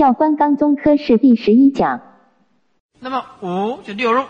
[0.00, 2.00] 教官纲宗科是第十一讲。
[3.00, 4.24] 那么五就六入，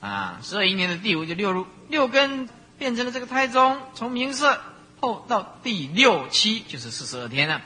[0.00, 2.48] 啊，十二一年的第五就六入，六根
[2.78, 4.58] 变成了这个胎中，从明色
[4.98, 7.60] 后到第六期就是四十二天了。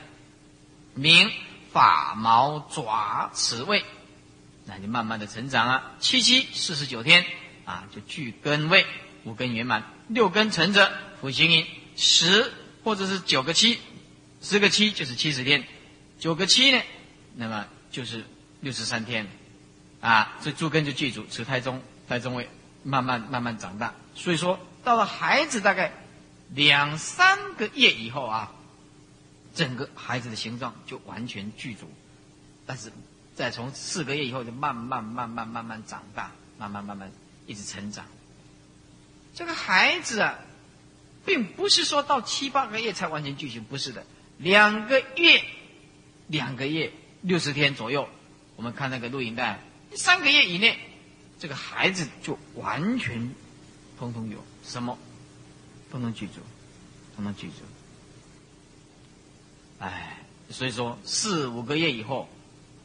[0.95, 1.31] 明
[1.71, 3.85] 发毛爪齿位，
[4.65, 5.93] 那就慢慢的成长了。
[5.99, 7.23] 七七四十九天
[7.63, 8.85] 啊，就具根位，
[9.23, 11.65] 五根圆满，六根成者，福行阴
[11.95, 12.51] 十
[12.83, 13.77] 或者是九个七，
[14.41, 15.63] 十个七就是七十天，
[16.19, 16.81] 九个七呢，
[17.37, 18.25] 那么就是
[18.59, 19.27] 六十三天，
[20.01, 22.49] 啊，这诸根就具足，此胎中，胎中位，
[22.83, 23.95] 慢慢慢慢长大。
[24.13, 25.93] 所以说，到了孩子大概
[26.49, 28.51] 两三个月以后啊。
[29.55, 31.91] 整个孩子的形状就完全具足，
[32.67, 32.91] 但是
[33.33, 37.11] 再从四个月以后就慢慢慢慢慢慢长大，慢慢慢慢
[37.47, 38.05] 一直成长。
[39.33, 40.37] 这个孩子啊，
[41.25, 44.05] 并不是说到七八个月才完全具足，不是的，
[44.37, 45.43] 两个月，
[46.27, 46.91] 两个月
[47.27, 48.07] 六十天左右，
[48.55, 49.59] 我们看那个录影带，
[49.93, 50.79] 三个月以内，
[51.37, 53.35] 这个孩子就完全
[53.99, 54.97] 通通有什么，
[55.91, 56.35] 通通记住，
[57.17, 57.53] 通通记住。
[59.79, 62.29] 哎，所以说四五个月以后，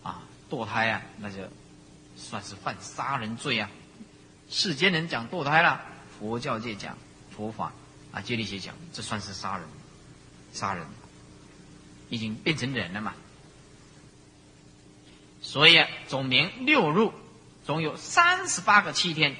[0.02, 1.36] 啊，堕胎啊，那就
[2.16, 3.70] 算是犯杀人罪啊。
[4.50, 5.80] 世间人讲堕胎了，
[6.18, 6.98] 佛教界讲
[7.30, 7.72] 佛法
[8.10, 9.68] 啊，戒律学讲，这算是杀人，
[10.52, 10.84] 杀人，
[12.10, 13.14] 已经变成人了嘛。
[15.42, 17.12] 所以，总名六入，
[17.66, 19.36] 总有三十八个七天，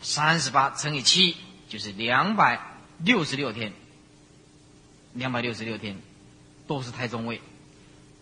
[0.00, 1.36] 三十八乘以七
[1.68, 3.74] 就是两百六十六天，
[5.12, 6.00] 两百六十六天。
[6.66, 7.42] 都是太中位，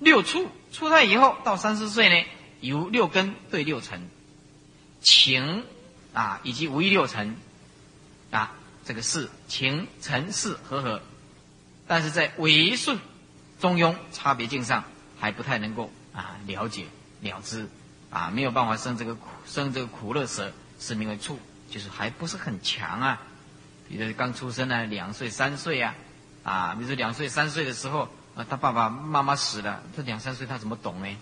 [0.00, 2.26] 六出出胎以后到三十岁呢，
[2.60, 4.10] 由六根对六尘，
[5.00, 5.64] 情
[6.12, 7.36] 啊以及无一六尘
[8.32, 11.02] 啊，这个是情尘事合合，
[11.86, 12.98] 但是在唯顺
[13.60, 14.82] 中庸差别境上
[15.20, 16.86] 还不太能够啊了解
[17.22, 17.66] 了之
[18.10, 21.38] 啊，没有办法生这个苦生这个苦乐舍，是名为处，
[21.70, 23.22] 就是还不是很强啊。
[23.88, 25.94] 比如刚出生呢，两岁三岁呀，
[26.44, 28.08] 啊，比如说两岁三岁的时候。
[28.34, 31.16] 啊，他爸爸妈妈死了，他两三岁，他怎么懂呢？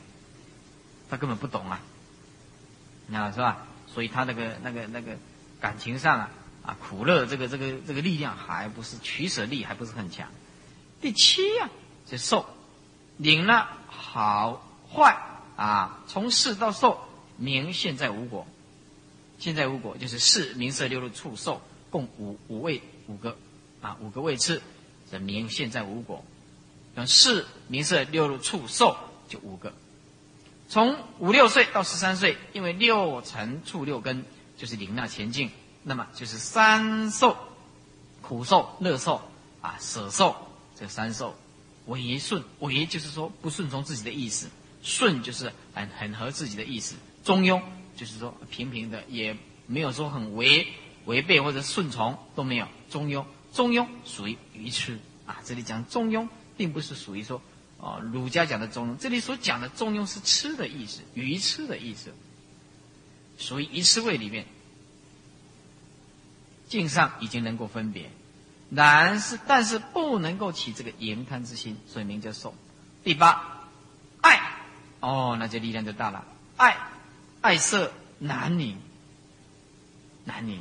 [1.11, 1.81] 他根本不懂啊，
[3.13, 3.67] 啊，是吧？
[3.89, 5.19] 所以他那个、那个、那个
[5.61, 6.31] 感情上啊，
[6.65, 10.29] 啊，苦乐这个、这个、这个力量还不是取舍力还不是很强。
[11.01, 11.69] 第七呀，
[12.09, 12.47] 是受，
[13.17, 15.21] 领了好坏
[15.61, 16.99] 啊，从事到受，
[17.37, 18.47] 名现在无果，
[19.39, 21.61] 现在无果就是四名色六入触受，
[21.91, 23.37] 共五五位五个
[23.83, 24.63] 啊，五个位次，
[25.11, 26.25] 这名现在无果。
[27.07, 28.97] 四名色六入触受
[29.29, 29.75] 就五个，
[30.71, 34.25] 从五六岁到十三岁，因为六尘触六根
[34.57, 35.51] 就是领纳前进，
[35.83, 37.37] 那么就是三受，
[38.23, 39.21] 苦受、乐受
[39.61, 40.35] 啊、舍受
[40.79, 41.35] 这三受，
[41.85, 44.49] 为顺为就是说不顺从自己的意思，
[44.83, 47.63] 顺就是很很合自己的意思，中庸
[47.97, 49.37] 就是说平平的，也
[49.67, 50.67] 没有说很违
[51.05, 54.99] 违背或者顺从都没有，中庸中庸属于愚痴。
[55.27, 56.29] 啊，这里讲中庸。
[56.57, 57.41] 并不是属于说，
[57.81, 62.13] 啊，儒家讲的中庸，这里所讲的中庸是痴的意思，愚痴的意思，
[63.39, 64.45] 属于愚痴位里面，
[66.69, 68.11] 境上已经能够分别，
[68.69, 72.55] 然是但是不能够起这个言贪之心，所以名叫受。
[73.03, 73.65] 第八，
[74.21, 74.39] 爱，
[75.01, 76.25] 哦，那这力量就大了，
[76.57, 76.77] 爱，
[77.41, 78.77] 爱色男女，
[80.25, 80.61] 男女，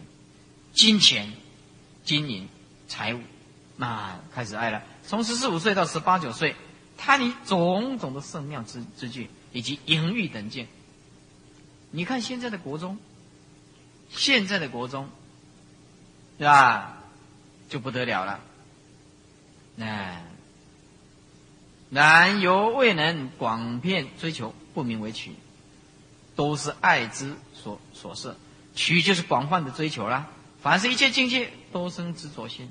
[0.74, 1.34] 金钱，
[2.04, 2.48] 金银，
[2.88, 3.22] 财物，
[3.76, 4.82] 那开始爱了。
[5.06, 6.56] 从十四五岁到十八九岁，
[6.98, 10.68] 贪你种种的圣妙之之具，以及淫欲等见。
[11.92, 12.98] 你看现在的国中，
[14.10, 15.10] 现在的国中，
[16.38, 16.98] 是吧？
[17.68, 18.40] 就不得了了。
[19.76, 20.22] 那
[21.90, 25.32] 男犹未能广遍追求，不名为取，
[26.36, 28.38] 都是爱之所所设。
[28.76, 30.28] 取就是广泛的追求啦。
[30.62, 32.70] 凡是一切境界，都生执着心。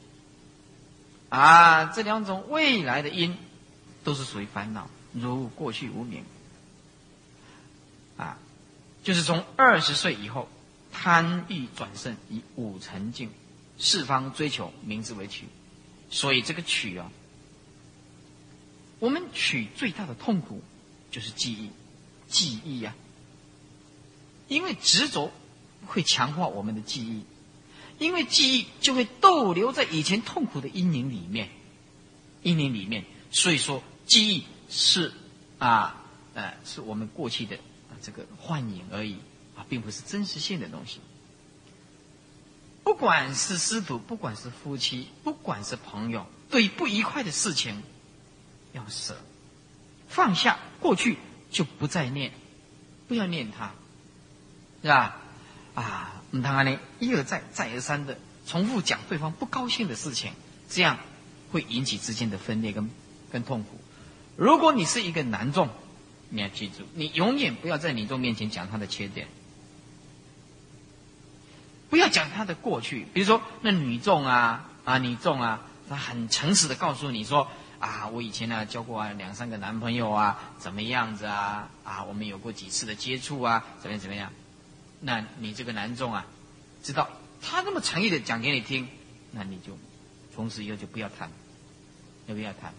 [1.29, 3.37] 啊，这两种未来的因，
[4.05, 6.23] 都是属于烦恼，如过去无明。
[8.17, 8.39] 啊，
[9.03, 10.49] 就是从二十岁以后，
[10.93, 13.31] 贪欲转胜，以五尘境，
[13.79, 15.47] 四方追求，名字为取。
[16.11, 17.11] 所以这个取啊，
[18.99, 20.63] 我们取最大的痛苦
[21.11, 21.71] 就是记忆，
[22.29, 22.95] 记忆呀，
[24.49, 25.33] 因为执着
[25.87, 27.23] 会强化我们的记忆。
[27.99, 31.49] 因为记忆就会逗留在以前痛苦的阴影里面，
[32.45, 35.13] 阴影里面，所以说记忆是
[35.59, 37.59] 啊，呃，是我们过去的
[38.01, 39.17] 这个幻影而已
[39.57, 41.01] 啊，并不是真实性的东西。
[42.85, 47.83] 不管是师徒，不管是夫妻，不管是朋友，对不愉快的事情
[48.73, 49.17] 要舍，
[50.09, 51.17] 放下过去
[51.51, 52.33] 就不再念，
[53.09, 53.73] 不要念他，
[54.83, 55.17] 是吧？
[55.75, 60.33] 啊，你看呢，一而再，再而三的重复讲对方不高兴的事情，
[60.69, 60.99] 这样
[61.51, 62.91] 会引起之间的分裂跟
[63.33, 63.81] 跟痛苦。
[64.37, 65.69] 如果你是一个男众，
[66.29, 69.29] 你要记住，你永远不要在女众面前讲他的缺点，
[71.89, 73.07] 不要讲他的过去。
[73.15, 77.49] 比如说，那女众啊啊，女众啊，她很诚实的告诉你说。
[77.79, 81.69] 啊，我以前呢交过两三个男朋友啊，怎么样子啊？
[81.85, 84.33] 啊，我们有过几次的接触啊，怎么样怎么样？
[85.01, 86.27] 那你这个男众啊，
[86.83, 87.09] 知道
[87.41, 88.89] 他那么诚意的讲给你听，
[89.31, 89.79] 那你就
[90.35, 91.31] 从此以后就不要谈，
[92.27, 92.75] 要不要谈？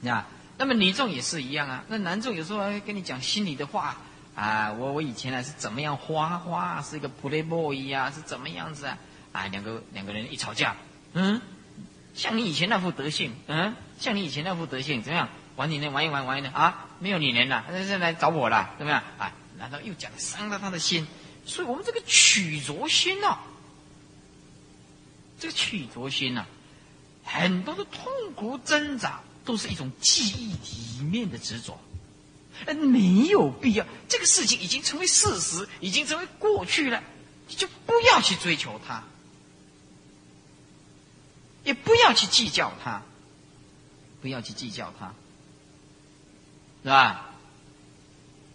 [0.00, 0.24] 那
[0.58, 1.84] 那么女众也是一样啊。
[1.88, 3.96] 那男众有时候跟你讲心里的话
[4.36, 8.98] 啊，我我以前呢是怎么样花花，是一个 playboy 啊，是怎么样子啊？
[9.32, 10.76] 啊，两个两个人一吵架，
[11.14, 11.40] 嗯。
[12.18, 15.28] 像你以前那副德性，嗯，像你以前那副德性，怎么样？
[15.54, 15.88] 玩你呢？
[15.90, 16.88] 玩一玩，玩一玩啊！
[16.98, 19.00] 没有你人了，现在来找我了，怎么样？
[19.18, 19.32] 啊？
[19.56, 21.06] 难道又讲伤了他的心？
[21.46, 23.38] 所以我们这个曲着心呐，
[25.38, 26.44] 这个曲着心呐，
[27.22, 30.54] 很多的痛苦挣扎，都是一种记忆
[30.98, 31.78] 里面的执着，
[32.74, 33.86] 没有必要。
[34.08, 37.00] 这个事情已经成为事实，已经成为过去了，
[37.46, 39.04] 你就不要去追求它。
[41.68, 43.02] 也不要去计较他，
[44.22, 45.12] 不要去计较他，
[46.82, 47.26] 是吧？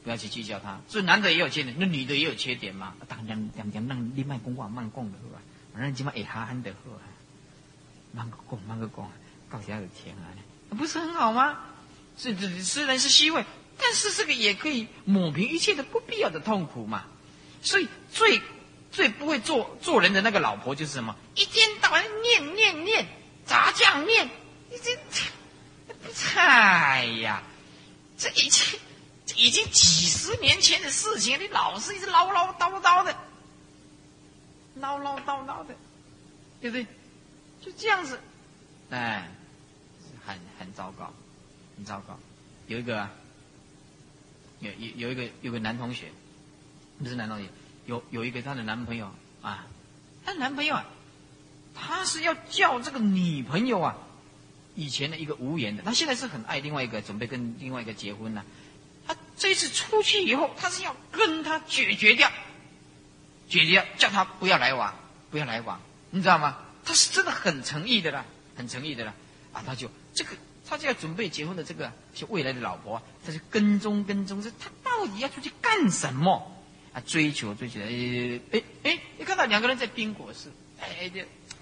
[0.04, 0.81] 不要去计较他。
[0.89, 2.95] 所以男的也有缺点，那女的也有缺点嘛。
[3.07, 5.39] 当然，两两让你慢讲话，慢讲的是吧？
[5.74, 6.89] 反正起码会哈喊的好，
[8.13, 9.12] 慢个讲，慢个讲，
[9.48, 10.33] 搞起来有钱啊，
[10.75, 11.60] 不是很好吗？
[12.18, 13.45] 是是虽然是虚伪，
[13.77, 17.06] 但是这个也可以抹平一切的不必要的痛苦嘛。
[17.62, 18.42] 所以最。
[18.94, 21.16] 最不会做做人的那个老婆就是什么？
[21.36, 23.06] 一天到晚念念念，
[23.44, 24.30] 炸酱面，
[24.69, 27.42] 你这，哎呀，
[28.18, 28.80] 这已经
[29.36, 33.18] 已经几十年前的事情，你老是一直唠唠叨叨的，
[34.75, 35.75] 唠唠叨叨的，
[36.62, 36.86] 对不对？
[37.62, 38.19] 就这样子，
[38.92, 39.28] 哎，
[40.24, 41.12] 很很糟糕，
[41.78, 42.19] 很糟糕。
[42.68, 43.10] 有一个，
[44.60, 46.12] 有有有一个有个男同学，
[47.00, 47.50] 不是男同学。
[47.86, 49.66] 有有一个她的男朋友啊，
[50.26, 50.86] 她男朋友啊，
[51.76, 53.96] 他是要叫这个女朋友啊，
[54.76, 58.44] 以前的一个无缘的，他现在是很爱另外一个，准备跟另外一个结婚呢。
[59.06, 62.32] 他这次出去以后，他是要跟他解决掉，
[63.50, 64.94] 解决掉叫他不要来往，
[65.30, 65.82] 不要来往，
[66.12, 66.58] 你知道吗？
[66.86, 68.24] 他是真的很诚意的啦，
[68.56, 69.14] 很诚意的啦，
[69.52, 70.32] 啊，他就这个，
[70.66, 76.50] 他就要准备结婚的这个就未来的老婆，他就跟踪跟踪，这他到底要出去干什么？
[76.94, 81.22] 啊，追求追求，哎哎哎，你看到两个人在宾果室，哎，就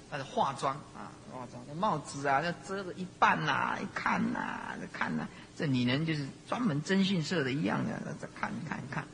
[0.10, 5.26] 他的化妆啊，化妆，那帽子啊，要遮着一半呐，一看呐，看呐，
[5.58, 9.08] 这女人就是专门征信社的一样的，在看看看。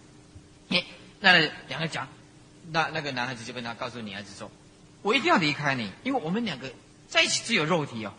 [0.70, 0.84] 哎，
[1.20, 1.38] 那
[1.68, 2.08] 两个讲，
[2.72, 4.50] 那那个男孩子就跟他告诉女孩子说
[5.04, 6.74] ：“我一定要离开你，因为我们两个
[7.08, 8.14] 在一起只有肉体哦，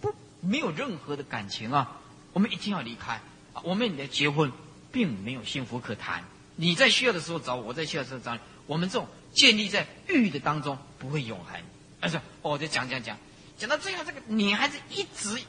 [0.00, 2.00] 不没有任何的感情啊，
[2.32, 3.20] 我们一定要离开
[3.52, 4.50] 啊，我们的结婚
[4.90, 6.24] 并没有幸福可谈。”
[6.56, 8.40] 你在需要的时候找我，我在需要的时候找你。
[8.66, 11.60] 我们这种建立在欲的当中，不会永恒。
[12.00, 13.18] 而且，哦，就讲讲讲，
[13.58, 15.42] 讲到最后，这个女孩子一直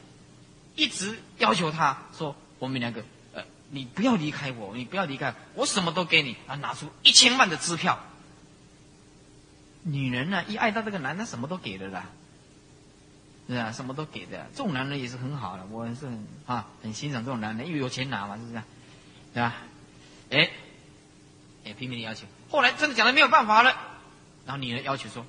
[0.74, 3.04] 一直要求他说：“我们两个，
[3.34, 7.98] 呃，你不要离开我，你不要离开，我什么都给你。”啊，拿出一千万的支票。
[9.82, 12.06] 女人呢，一爱到这个男的，什么都给的啦，
[13.48, 14.46] 是啊，什么都给的。
[14.54, 18.62] 这种男人也是很好的，我是很啊，很欣赏这种男人，因为有钱拿嘛，是不是？
[19.32, 19.54] 对吧？
[20.30, 20.50] 哎。
[21.66, 23.76] 也拼命的要求，后来真的讲的没有办法了，
[24.46, 25.26] 然后女人要求说：“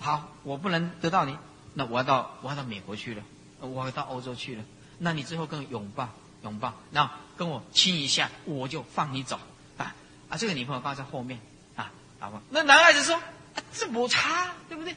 [0.00, 1.38] 好，我不能得到你，
[1.74, 3.22] 那我要到我要到美国去了，
[3.60, 4.64] 我要到欧洲去了。
[4.98, 6.08] 那你最后跟我拥抱
[6.42, 9.38] 拥抱，然后跟我亲一下，我就放你走
[9.76, 9.94] 啊
[10.28, 10.36] 啊！
[10.36, 11.38] 这个女朋友放在后面
[11.76, 12.42] 啊，老婆。
[12.50, 13.22] 那男孩子说：啊，
[13.72, 14.96] 这不差，对不对？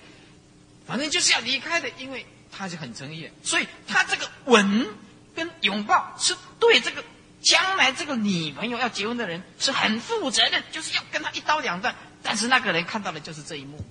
[0.88, 4.88] 反正就是要离开的，因为他是很诚意，所以他这个吻
[5.36, 7.04] 跟拥抱是对这个。”
[7.42, 11.96] 将来这个女朋友要结婚的人是很负责的，就是要跟他一刀两断。
[12.24, 13.84] 但是那个人看到的就是这一幕，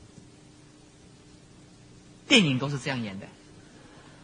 [2.29, 3.27] 电影都是这样演的，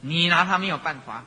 [0.01, 1.25] 你拿他没有办法，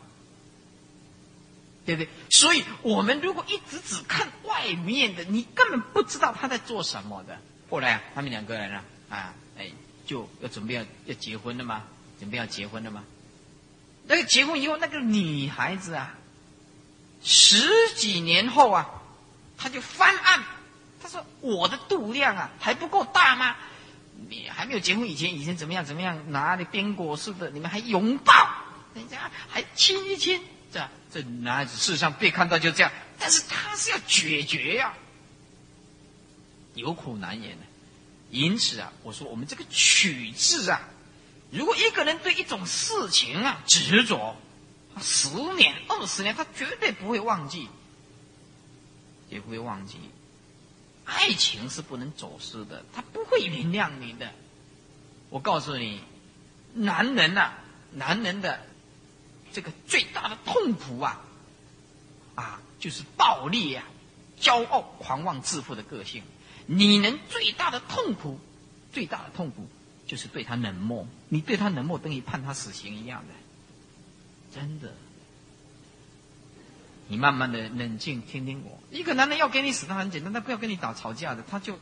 [1.85, 2.09] 对不对？
[2.29, 7.37] 所以我们如果一直只看外面的，你根本不知道他在做什么的。
[7.69, 9.71] 后来啊，他们两个人啊，啊，哎，
[10.05, 11.83] 就要准备要要结婚了吗？
[12.17, 13.03] 准备要结婚了吗？
[14.07, 16.15] 那个结婚以后，那个女孩子啊。
[17.23, 18.89] 十几年后啊，
[19.57, 20.43] 他就翻案，
[21.01, 23.55] 他说：“我的度量啊还不够大吗？
[24.29, 26.31] 你还没有结婚以前，以前怎么样怎么样？
[26.31, 28.33] 拿的边果似的，你们还拥抱，
[28.93, 34.93] 人家还亲一亲，这这男孩子事实上被看到就这样但是他是要解决呀，
[36.73, 37.65] 有苦难言的。
[38.29, 40.81] 因此啊，我说我们这个取字啊，
[41.49, 44.35] 如果一个人对一种事情啊执着，
[45.01, 47.67] 十年、二十年，他绝对不会忘记，
[49.29, 49.97] 也不会忘记。
[51.05, 54.31] 爱情是不能走失的，他不会原谅你的。
[55.29, 56.01] 我告诉你，
[56.73, 57.53] 男人呐，
[57.91, 58.65] 男人的
[59.51, 61.21] 这个最大的痛苦啊，
[62.35, 63.83] 啊，就是暴力呀、
[64.39, 66.23] 骄傲、狂妄、自负的个性。
[66.67, 68.39] 女人最大的痛苦，
[68.93, 69.67] 最大的痛苦
[70.05, 71.07] 就是对他冷漠。
[71.27, 73.33] 你对他冷漠，等于判他死刑一样的，
[74.53, 74.93] 真的。
[77.07, 78.79] 你慢慢的冷静，听听我。
[78.91, 81.79] 一个男人要给你死，他很简单，他不要跟你打吵架的，他就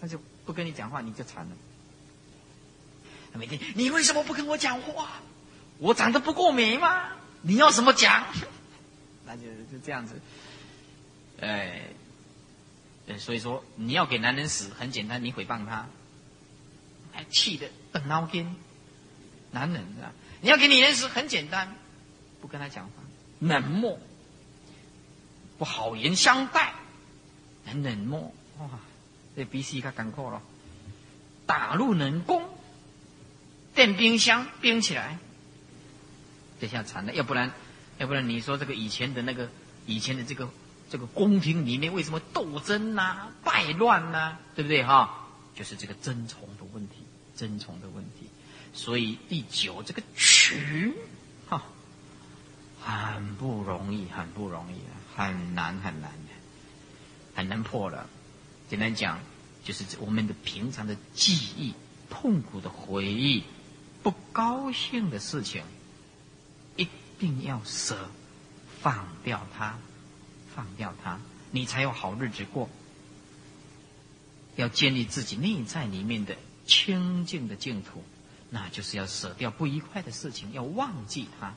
[0.00, 1.52] 他就不跟你讲话，你就惨了。
[3.34, 5.20] 每天你为什么不跟我讲话？
[5.78, 7.12] 我长得不够美吗？
[7.42, 8.24] 你要什么讲？
[9.26, 10.20] 那就就这样子，
[11.40, 11.82] 哎。
[13.20, 15.86] 所以说你要给男人死很简单，你诽谤他，
[17.12, 18.56] 还气的瞪脑筋。
[19.52, 20.10] 男人啊，
[20.46, 21.74] 你要给你认识很简单，
[22.40, 22.92] 不跟他讲话，
[23.40, 23.98] 冷漠，
[25.58, 26.72] 不好言相待，
[27.64, 28.32] 很冷漠。
[28.60, 28.70] 哇，
[29.34, 30.40] 这比死他艰苦了。
[31.46, 32.44] 打入冷宫，
[33.74, 35.18] 电冰箱冰起来，
[36.60, 37.12] 这下惨了。
[37.12, 37.50] 要不然，
[37.98, 39.50] 要不然你说这个以前的那个
[39.84, 40.48] 以前的这个。
[40.88, 45.26] 这个宫廷里面为什么斗争呐、败乱呐，对不对哈？
[45.56, 47.02] 就是这个争宠的问题，
[47.34, 48.30] 争宠的问题。
[48.76, 50.92] 所以第九这个曲，
[51.48, 51.64] 哈，
[52.80, 54.76] 很不容易，很不容易，
[55.16, 56.28] 很难很难的，
[57.34, 58.08] 很难破了。
[58.68, 59.18] 简单讲，
[59.64, 61.74] 就是我们的平常的记忆、
[62.10, 63.42] 痛苦的回忆、
[64.04, 65.64] 不高兴的事情，
[66.76, 66.86] 一
[67.18, 68.10] 定要舍，
[68.80, 69.78] 放掉它。
[70.54, 72.70] 放掉它，你才有好日子过。
[74.54, 76.34] 要建立自己内在里面的
[76.66, 78.02] 清净的净土，
[78.50, 81.54] 那就是要舍掉不愉快的事情，要忘记它。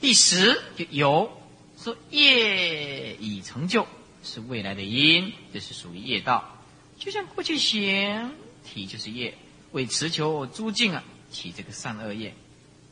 [0.00, 1.30] 第十就有
[1.78, 3.86] 说业已成就，
[4.22, 6.56] 是未来的因，这是属于业道。
[6.98, 8.32] 就像过去行
[8.64, 9.36] 体就是业，
[9.72, 12.34] 为持求诸境啊，起这个善恶业，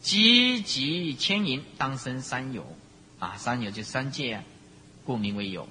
[0.01, 2.77] 积极牵引当生三有。
[3.19, 4.45] 啊，三有就三界啊，
[5.05, 5.69] 故名为有。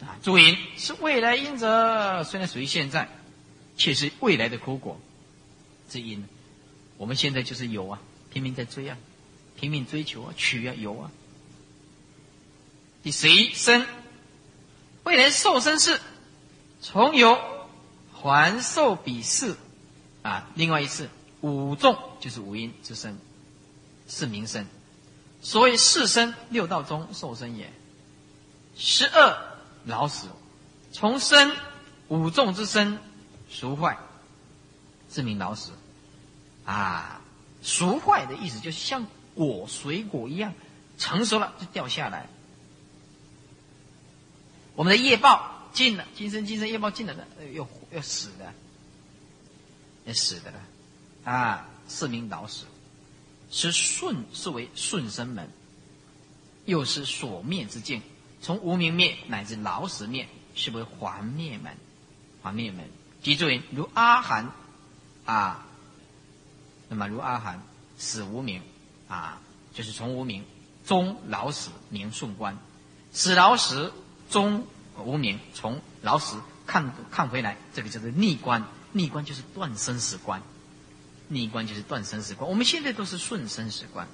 [0.00, 3.08] 啊，诸因是未来因者，虽然属于现在，
[3.76, 5.00] 却是未来的苦果
[5.88, 6.24] 之因。
[6.96, 8.00] 我们现在就是有啊，
[8.32, 8.96] 拼命在追啊，
[9.56, 11.10] 拼命追求啊，取啊，有啊。
[13.02, 13.86] 第十一生，
[15.04, 16.00] 未来受生是
[16.80, 17.38] 从有
[18.12, 19.56] 还受彼世
[20.22, 21.08] 啊，另外一次
[21.40, 23.16] 五众就是五阴之身，
[24.08, 24.66] 是名生。
[25.40, 27.72] 所谓四生六道中受生也，
[28.76, 30.26] 十二老死，
[30.90, 31.54] 从生
[32.08, 32.98] 五众之身，
[33.48, 33.96] 俗坏，
[35.08, 35.70] 自名老死。
[36.68, 37.22] 啊，
[37.62, 40.52] 熟坏的意思就是像果水果一样，
[40.98, 42.28] 成熟了就掉下来。
[44.74, 48.52] 我们的业报尽了，今生今生业报尽了的，又要死的，
[50.04, 50.58] 要死的了，
[51.24, 52.66] 啊，是名老死。
[53.50, 55.46] 是顺，是为顺生门；
[56.66, 58.02] 又是所灭之境，
[58.42, 61.74] 从无明灭乃至老死灭，是为还灭门。
[62.42, 62.84] 还灭门，
[63.22, 64.52] 即作为如阿含
[65.24, 65.66] 啊，
[66.88, 67.62] 那么如阿含
[67.98, 68.62] 死无名
[69.08, 69.40] 啊，
[69.72, 70.44] 就是从无名
[70.86, 72.56] 终老死名顺观，
[73.12, 73.92] 死老死
[74.30, 74.66] 终
[75.04, 78.64] 无名，从老死看看回来，这个叫做逆观。
[78.92, 80.42] 逆观就是断生死观。
[81.30, 84.08] 逆观就是断生死观，我们现在都是顺生死观。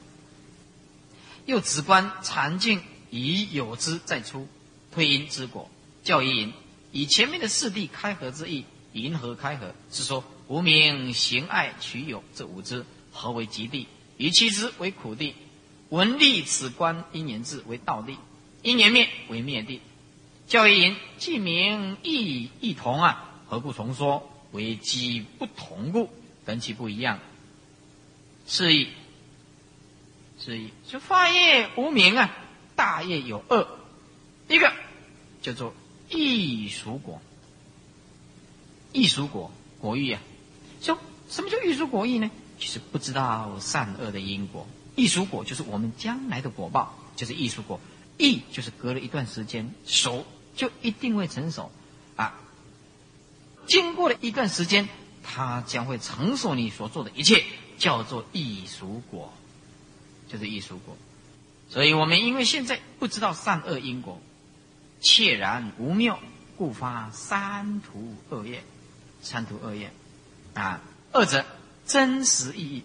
[1.47, 4.49] 又直观禅境以有之再出，
[4.91, 5.71] 推因之果，
[6.03, 6.53] 教一因，
[6.91, 13.87] 以前面的四谛开合之意，银河开合，是说无名行爱取有这五支，何为极地，
[14.19, 15.35] 以其之为苦地，
[15.89, 18.19] 闻立此观因缘智为道地，
[18.63, 19.81] 因缘灭为灭地。
[20.47, 26.11] 教一因既名异异同啊，何故重说为机不同故？
[26.45, 27.21] 根器不一样，
[28.47, 28.89] 是意，
[30.39, 30.69] 是意。
[30.87, 32.37] 就发业无名啊，
[32.77, 33.67] 大业有二，
[34.47, 34.71] 一个
[35.41, 35.75] 叫做
[36.11, 37.23] 异熟果，
[38.93, 40.21] 异熟果果欲啊。
[40.85, 40.99] 说
[41.29, 42.31] 什么叫异熟果欲呢？
[42.59, 44.67] 就是不知道善恶的因果。
[44.95, 47.81] 异熟果就是我们将来的果报，就是异熟果。
[48.19, 50.25] 异就是隔了一段时间熟，
[50.55, 51.73] 就一定会成熟
[52.17, 52.39] 啊。
[53.67, 54.89] 经过了一段时间。
[55.27, 57.45] 它将会承受你所做的一切，
[57.79, 59.33] 叫做艺术果，
[60.29, 60.95] 就是艺术果。
[61.71, 64.21] 所以我们因为现在不知道善恶因果，
[65.01, 66.19] 切然无谬，
[66.59, 68.63] 故发三途恶业。
[69.23, 69.91] 三途恶业，
[70.55, 70.81] 啊，
[71.13, 71.45] 二者
[71.87, 72.83] 真实意义，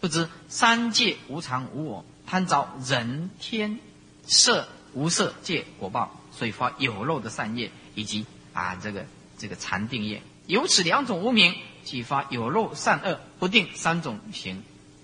[0.00, 3.78] 不知三界无常无我，贪着人天
[4.26, 9.06] 色无色界果报，所以发有漏的善业，以及啊这个
[9.38, 10.22] 这个禅定业。
[10.46, 11.54] 由此两种无名，
[11.84, 14.62] 即发有漏善恶不定三种行，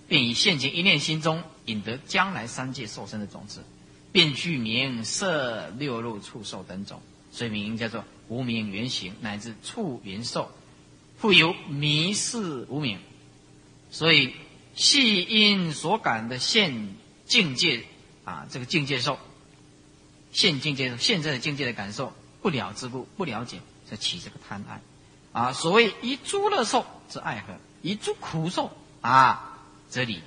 [0.08, 3.64] 便以现前一念心中引得将来三界受身的种子，
[4.10, 7.00] 便具名色六路触受等种，
[7.32, 10.50] 所以名叫做无名原形乃至触缘受，
[11.22, 12.98] 复有迷失无名，
[13.92, 14.34] 所以
[14.74, 17.84] 系因所感的现境界
[18.24, 19.20] 啊，这个境界受
[20.32, 24.80] 现境界现在的境界的感受不了之故，不了解，才起这个贪爱。
[25.30, 27.56] 啊，所谓一诸乐受之爱何？
[27.82, 30.20] 一诸苦受啊，则离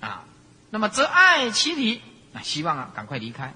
[0.00, 0.24] 啊。
[0.70, 2.00] 那么则爱其离
[2.32, 3.54] 啊，希望啊赶快离开。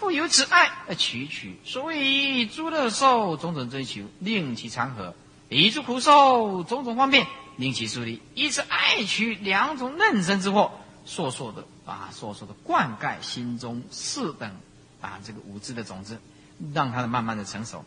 [0.00, 1.56] 复有此爱而取取。
[1.64, 5.12] 所以诸乐受种种追求，令其长和；
[5.48, 7.26] 以诸苦受种种方便，
[7.56, 8.20] 令其疏离。
[8.34, 10.72] 以此爱取两种嫩生之祸，
[11.06, 14.50] 烁烁的啊，烁烁的灌溉心中四等
[15.00, 16.18] 啊这个五智的种子，
[16.74, 17.84] 让它的慢慢的成熟。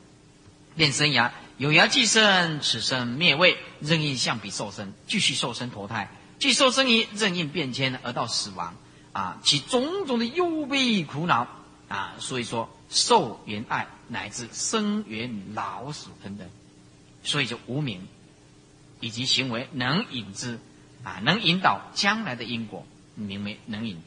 [0.75, 8.74] 变生涯，有涯即生，此生灭位，任意相比受身，继续受身投胎，即受生于任意变迁而到死亡，
[9.12, 11.48] 啊，其种种的忧悲苦恼，
[11.88, 16.48] 啊，所以说受缘爱乃至生缘老死等等，
[17.24, 18.08] 所以就无名，
[19.00, 20.60] 以及行为能引之，
[21.04, 22.86] 啊，能引导将来的因果，
[23.16, 24.02] 名为能引，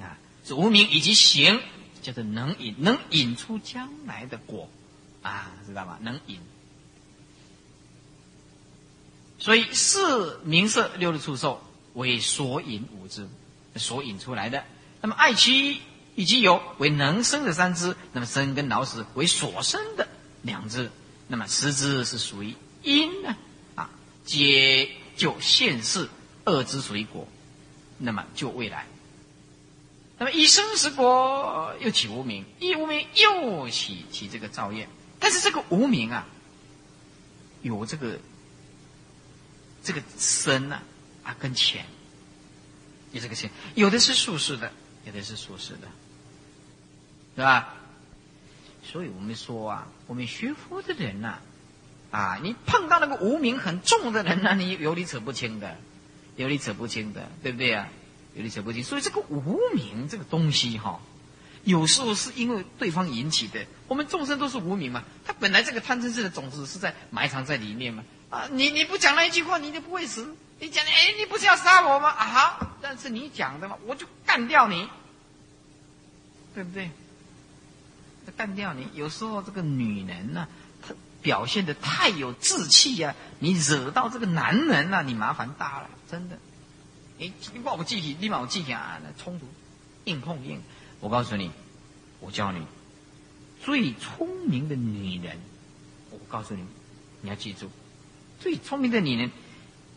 [0.00, 1.60] 啊，是无名以及行
[2.02, 4.68] 叫做能引，能引出将来的果。
[5.22, 5.98] 啊，知道吗？
[6.00, 6.40] 能引，
[9.38, 13.28] 所以四名色六路触受为所引五支，
[13.76, 14.64] 所引出来的。
[15.02, 15.82] 那么爱其
[16.20, 20.06] 以及有为能生的三支，那么生跟老死为所生的
[20.42, 20.90] 两支，
[21.28, 23.34] 那么十支是属于因呢？
[23.74, 23.88] 啊，
[24.26, 26.10] 皆就现世
[26.44, 27.26] 二支属于果，
[27.96, 28.86] 那么就未来。
[30.18, 34.90] 那么一生死果又起无名，一无名又起起这个造业。
[35.18, 36.28] 但是这个无名啊，
[37.62, 38.18] 有这个
[39.82, 40.82] 这个身呐
[41.22, 41.86] 啊跟钱，
[43.12, 44.70] 有这个钱，有的是术士的，
[45.06, 45.88] 有的是术士的，
[47.40, 47.74] 是吧？
[48.82, 51.38] 所以我们说啊，我们学佛的人呐，
[52.10, 55.76] 啊，你碰到那个无名很重的人呢，你有理扯不清的，
[56.36, 57.88] 有理扯不清的，对不对啊？
[58.34, 61.00] 有理扯不清，所以这个无名这个东西哈。
[61.64, 65.02] 有时候是因为对方引起的，我们众生都是无名嘛。
[65.24, 68.04] 他本来这个贪嗔痴的种子是在埋藏在里面嘛。
[68.28, 70.34] 啊，你你不讲那一句话，你就不会死。
[70.58, 72.10] 你讲，哎，你不是要杀我吗？
[72.10, 74.88] 啊，好，但是你讲的嘛，我就干掉你，
[76.54, 76.90] 对不对？
[78.36, 78.88] 干掉你。
[78.94, 80.48] 有时候这个女人呢，
[80.82, 86.38] 她表现的太有志气呀，你惹到这个男人呐，你麻烦大了，真的。
[87.18, 89.46] 哎，你把我记起，立马我记起啊，那冲突，
[90.04, 90.62] 硬碰硬。
[91.00, 91.50] 我告诉你，
[92.20, 92.64] 我教你
[93.62, 95.38] 最聪明的女人。
[96.10, 96.64] 我告诉你，
[97.20, 97.70] 你要记住，
[98.40, 99.30] 最聪明的女人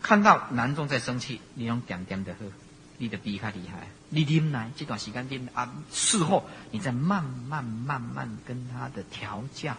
[0.01, 2.45] 看到男众在生气，你用点点的喝，
[2.97, 3.88] 你的比他厉害。
[4.10, 9.75] 你听来这段时间听啊，事后你再慢慢慢慢跟他的调教。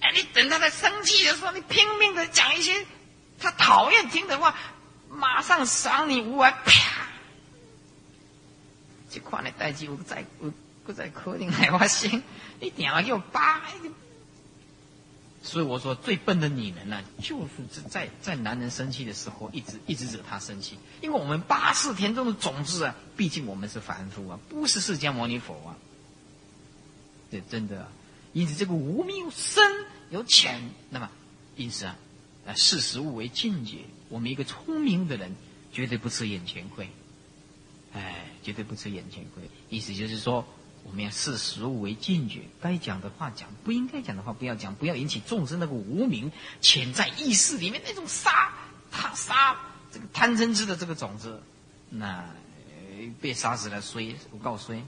[0.00, 2.86] 哎，你等他在生气的时候，你拼命的讲一些
[3.38, 4.54] 他讨厌听的话，
[5.10, 7.06] 马上赏你五百啪。
[9.10, 10.52] 这款的代志，我再我
[10.84, 12.22] 不再可能来发生，
[12.60, 13.62] 你电话给我扒。
[15.42, 20.76] 所以我说，最笨的女人呢，就是在在男人生气的时候，一直一直惹他生气。
[21.00, 25.78] 因为我们八世田中的种子啊，毕竟我们是凡夫啊，不是释迦牟尼佛啊。
[27.30, 27.90] 这真的，
[28.32, 29.62] 因此这个无名有深
[30.10, 31.08] 有浅，那么
[31.56, 31.96] 因此啊，
[32.46, 33.78] 啊视食物为境界。
[34.08, 35.36] 我们一个聪明的人，
[35.72, 36.88] 绝对不吃眼前亏。
[37.92, 39.48] 哎，绝对不吃眼前亏。
[39.70, 40.46] 意思就是说，
[40.88, 48.52] 我们要视食物为禁绝，该讲的话讲，不应该讲的话不要讲，不要引起众生那个无名潜在意识里面那种杀
[48.90, 49.56] 他杀
[49.92, 51.42] 这个贪嗔痴的这个种子，
[51.90, 52.24] 那
[53.20, 54.82] 被杀死了，谁我告谁？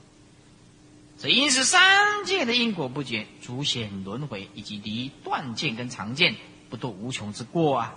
[1.18, 6.34] 这因是三界的因果不绝，主显轮回，以及离断见跟常见
[6.70, 7.94] 不堕无穷之过啊！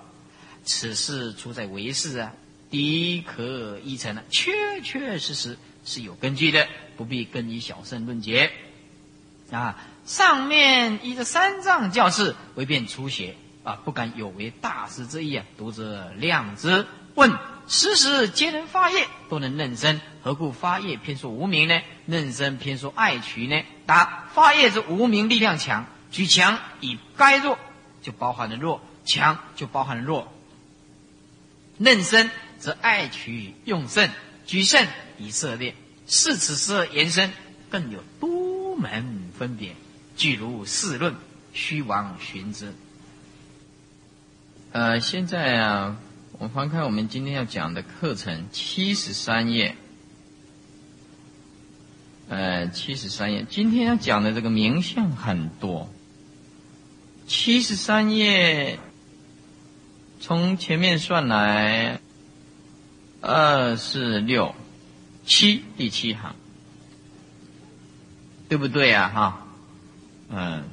[0.65, 2.33] 此事出在为世啊！
[2.69, 6.67] 敌可依成了，确确实实是有根据的，
[6.97, 8.51] 不必跟以小圣论结。
[9.51, 16.87] 啊，上面依着三藏教示为便出邪啊，不敢有违大师之意啊，读者量之。
[17.15, 17.31] 问：
[17.67, 21.81] 时时皆能发业，都能认身，何故发业偏说无名呢？
[22.07, 23.61] 认身偏说爱取呢？
[23.85, 27.59] 答：发业之无名力量强，举强以该弱，
[28.01, 30.33] 就包含了弱；强就包含了弱。
[31.77, 34.09] 认身则爱取用胜，
[34.47, 34.87] 举胜
[35.23, 35.73] 以色列。
[36.05, 37.31] 是此时而延伸，
[37.69, 39.73] 更有多门分别。
[40.17, 41.15] 据如四论，
[41.53, 42.73] 虚妄寻之。
[44.73, 45.97] 呃，现在啊，
[46.39, 49.75] 我翻开我们今天要讲的课程七十三页。
[52.27, 55.89] 呃，七十三页，今天要讲的这个名相很多。
[57.27, 58.77] 七十三页，
[60.19, 61.99] 从前面算来，
[63.21, 64.53] 二四六。
[65.25, 66.35] 七第七行，
[68.49, 69.09] 对不对呀？
[69.09, 69.47] 哈，
[70.29, 70.63] 嗯，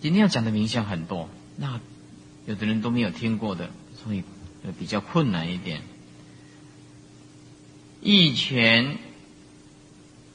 [0.00, 1.80] 今天要讲的名相很多，那
[2.46, 3.70] 有的人都没有听过的，
[4.02, 4.24] 所以
[4.78, 5.82] 比较困难一点。
[8.00, 8.98] 一拳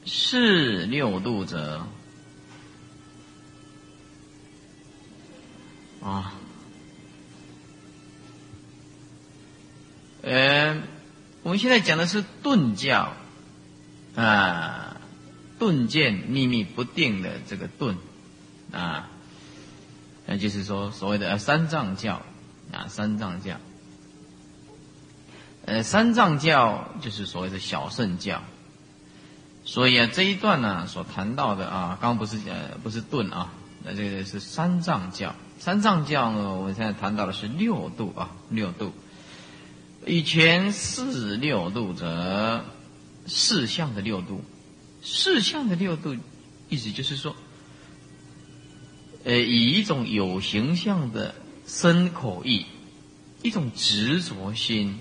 [0.06, 1.86] 四六度者，
[6.00, 6.34] 啊，
[10.22, 10.82] 嗯。
[11.42, 13.14] 我们现在讲的是顿教，
[14.14, 14.96] 啊，
[15.58, 17.96] 顿见秘密不定的这个顿，
[18.70, 19.08] 啊，
[20.24, 22.22] 那就是说所谓的三藏教，
[22.70, 23.56] 啊，三藏教，
[25.64, 28.44] 呃，三藏教就是所谓的小圣教，
[29.64, 33.50] 所以啊，这一段呢所谈到的啊，刚刚不是呃不是顿啊，
[33.82, 38.92] 那这个是三藏教，三藏教呢，我们现在谈到的是六度啊，六度。
[40.04, 42.64] 以前四六度者，
[43.26, 44.42] 四相的六度，
[45.00, 46.16] 四相的六度，
[46.68, 47.36] 意思就是说，
[49.22, 51.36] 呃，以一种有形象的
[51.66, 52.66] 身口意，
[53.42, 54.98] 一种执着心，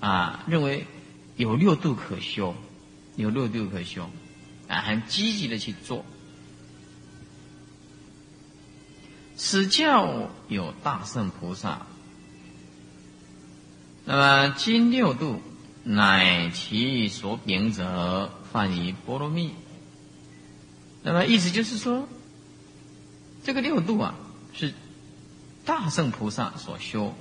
[0.00, 0.86] 啊，认为
[1.36, 2.54] 有六度可修，
[3.16, 4.10] 有六度可修，
[4.68, 6.04] 啊，很积极的去做。
[9.34, 11.86] 此教有大圣菩萨。
[14.08, 15.42] 那么今六度
[15.82, 19.50] 乃其所禀者，泛于波罗蜜。
[21.02, 22.08] 那么意思就是说，
[23.42, 24.14] 这个六度啊
[24.54, 24.72] 是
[25.64, 27.16] 大圣菩萨所修，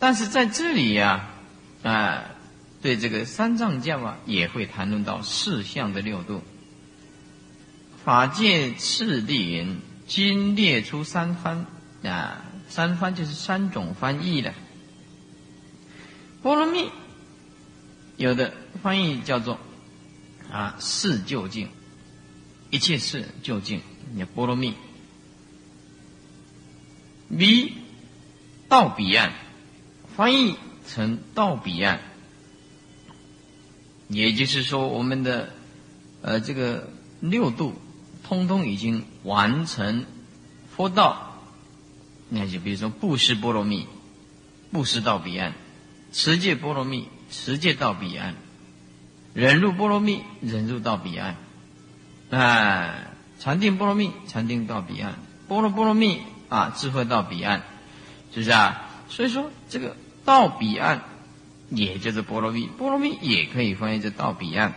[0.00, 1.30] 但是在这里呀，
[1.84, 2.24] 啊，
[2.82, 6.42] 对这个三藏教啊也会谈论到四相的六度。
[8.04, 11.66] 法界次第云，今列出三番
[12.02, 14.52] 啊，三番就是三种翻译了。
[16.44, 16.90] 波罗蜜，
[18.18, 18.52] 有的
[18.82, 19.58] 翻译叫做
[20.52, 21.70] 啊是究竟，
[22.68, 23.80] 一切是究竟，
[24.14, 24.74] 也波罗蜜。
[27.30, 27.72] 离
[28.68, 29.32] 到彼岸，
[30.14, 32.02] 翻译成到彼岸，
[34.08, 35.48] 也就是说，我们的
[36.20, 37.72] 呃这个六度，
[38.22, 40.04] 通通已经完成
[40.76, 41.42] 佛道。
[42.28, 43.86] 那就比如说布施波罗蜜，
[44.70, 45.54] 布施到彼岸。
[46.14, 48.34] 持戒波罗蜜，持戒到彼岸；
[49.34, 51.34] 忍入波罗蜜，忍入到彼岸；
[52.30, 52.94] 啊，
[53.40, 55.14] 禅定波罗蜜，禅定到彼岸；
[55.48, 57.64] 波罗波罗蜜啊，智慧到彼岸，
[58.32, 58.88] 是不是啊？
[59.08, 61.02] 所以说，这个到彼岸，
[61.70, 64.72] 也就是波罗蜜，波罗蜜也可以翻译成到彼岸。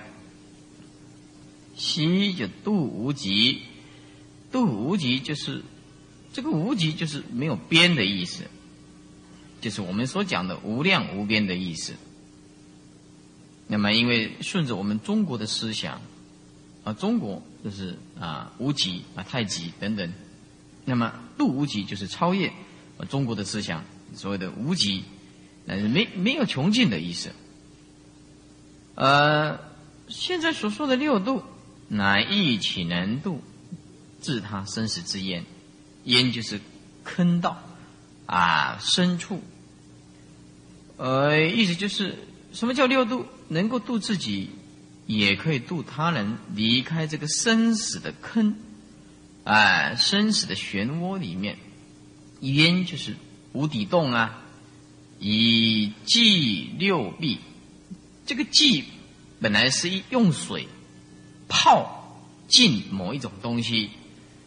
[1.75, 3.61] 西就度无极，
[4.51, 5.61] 度无极就是
[6.33, 8.45] 这个无极就是没有边的意思。
[9.61, 11.93] 就是我们所讲的无量无边的意思。
[13.67, 16.01] 那么，因为顺着我们中国的思想，
[16.83, 20.13] 啊，中国就是啊无极啊太极等等。
[20.85, 22.53] 那么度无极就是超越
[23.09, 23.83] 中国的思想，
[24.15, 25.03] 所谓的无极，
[25.65, 27.31] 那是没没有穷尽的意思。
[28.95, 29.59] 呃，
[30.07, 31.43] 现在所说的六度，
[31.89, 33.41] 乃一起难度
[34.21, 35.43] 治他生死之焉，
[36.05, 36.61] 焉就是
[37.03, 37.61] 坑道。
[38.27, 39.41] 啊，深处，
[40.97, 42.15] 呃，意思就是
[42.51, 43.25] 什么叫六度？
[43.47, 44.49] 能够度自己，
[45.05, 48.57] 也可以度他人，离开这个生死的坑，
[49.45, 51.57] 啊，生死的漩涡里面。
[52.41, 53.15] 渊就是
[53.53, 54.43] 无底洞啊，
[55.19, 57.39] 以济六臂，
[58.25, 58.83] 这个济
[59.39, 60.67] 本来是一用水
[61.47, 63.89] 泡进某一种东西，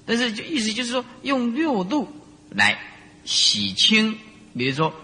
[0.05, 2.07] 但是就意思就是说用六度
[2.51, 2.79] 来。
[3.25, 4.17] 洗清，
[4.57, 4.95] 比如说，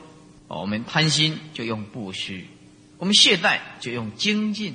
[0.48, 2.44] 我们贪心就用布施，
[2.98, 4.74] 我们懈怠就用精进，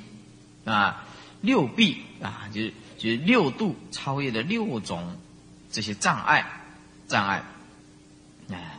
[0.64, 1.06] 啊，
[1.40, 5.16] 六臂啊，就是就是六度超越的六种
[5.70, 6.44] 这些障碍
[7.08, 7.44] 障碍，
[8.50, 8.78] 哎，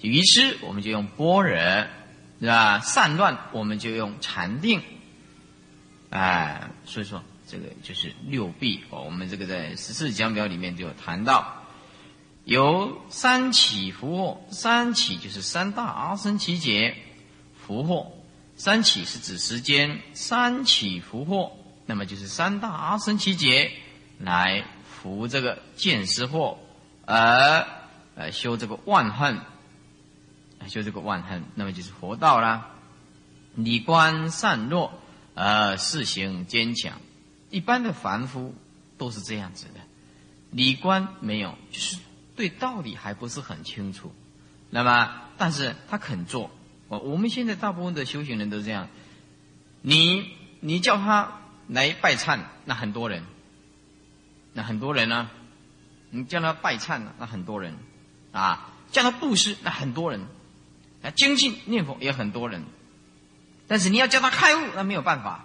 [0.00, 1.48] 于是我们就用般若
[2.40, 2.78] 是吧？
[2.80, 4.80] 散乱我们就用禅定，
[6.10, 9.02] 哎，所以说这个就是六臂哦。
[9.02, 11.64] 我们这个在十四讲表里面就谈到，
[12.48, 16.96] 由三起伏惑，三起就是三大阿僧祇劫，
[17.66, 18.06] 伏惑，
[18.56, 21.52] 三起是指时间，三起伏惑，
[21.84, 23.72] 那么就是三大阿僧祇劫
[24.18, 26.56] 来伏这个见思惑，
[27.04, 27.68] 而
[28.14, 29.38] 呃修这个万恨。
[30.68, 32.70] 修这个万恨，那么就是佛道啦。
[33.56, 34.92] 理观善弱，
[35.34, 36.98] 呃，事行坚强。
[37.50, 38.54] 一般的凡夫
[38.96, 39.80] 都是这样子的，
[40.50, 41.98] 理观没有，就是
[42.38, 44.14] 对道理还不是很清楚。
[44.70, 46.52] 那么，但是他肯做。
[46.86, 48.88] 我我们现在大部分的修行人都这样。
[49.82, 53.24] 你你叫他来拜忏，那很多人，
[54.52, 55.28] 那很多人呢？
[56.10, 57.74] 你叫他拜忏，那很多人
[58.30, 60.20] 啊，叫他布施，那很多人。
[61.02, 62.62] 啊，精进念佛也很多人，
[63.66, 65.44] 但是你要叫他开悟，那没有办法，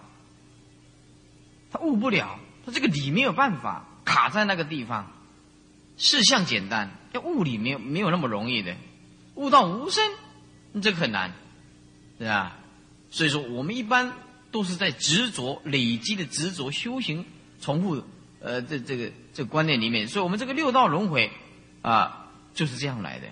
[1.71, 5.11] 他悟不了，他这个理没有办法卡在那个地方。
[5.97, 8.75] 事项简单，要悟理没有没有那么容易的，
[9.35, 10.03] 悟到无声，
[10.81, 11.33] 这个很难，
[12.17, 12.57] 对吧？
[13.09, 14.13] 所以说，我们一般
[14.51, 17.25] 都是在执着累积的执着修行
[17.61, 18.03] 重复，
[18.39, 21.31] 呃，这这个这个观念里面，所以我们这个六道轮回
[21.81, 23.27] 啊就是这样来的。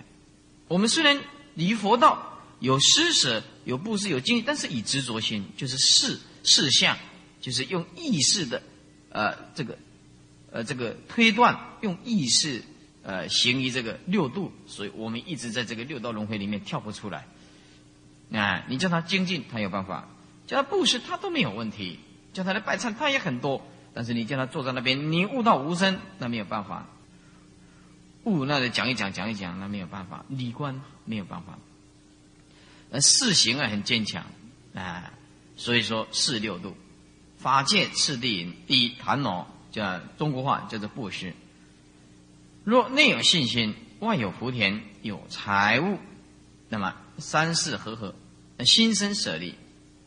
[0.67, 1.21] 我们虽然。
[1.53, 6.97] 离佛道有施舍，有布施，有经济，但是以执着心，就是事事相，
[7.41, 8.63] 就是用意识的，
[9.09, 9.77] 呃，这个，
[10.51, 12.61] 呃，这个推断，用意识，
[13.03, 17.25] 呃，行于这个六度，所以我们一直在这个六道轮回里面跳不出来。
[18.33, 20.07] 啊，你叫他精进，他有办法；
[20.47, 21.97] 叫他布施，他都没有问题；
[22.33, 23.65] 叫他来拜忏，他也很多。
[23.93, 26.87] 但是你叫他坐在那边，你悟到无声，那没有办法。
[28.23, 30.25] 悟那得讲一讲，讲一讲，那没有办法。
[30.29, 31.57] 理观没有办法。
[32.89, 34.25] 那四行啊很坚强
[34.73, 35.11] 啊，
[35.57, 36.75] 所以说四六度，
[37.37, 41.33] 法界次第引，第一檀脑叫中国话叫做布施。
[42.63, 45.97] 若内有信心，外有福田，有财物，
[46.69, 48.13] 那么三世合合，
[48.59, 49.55] 心生舍利，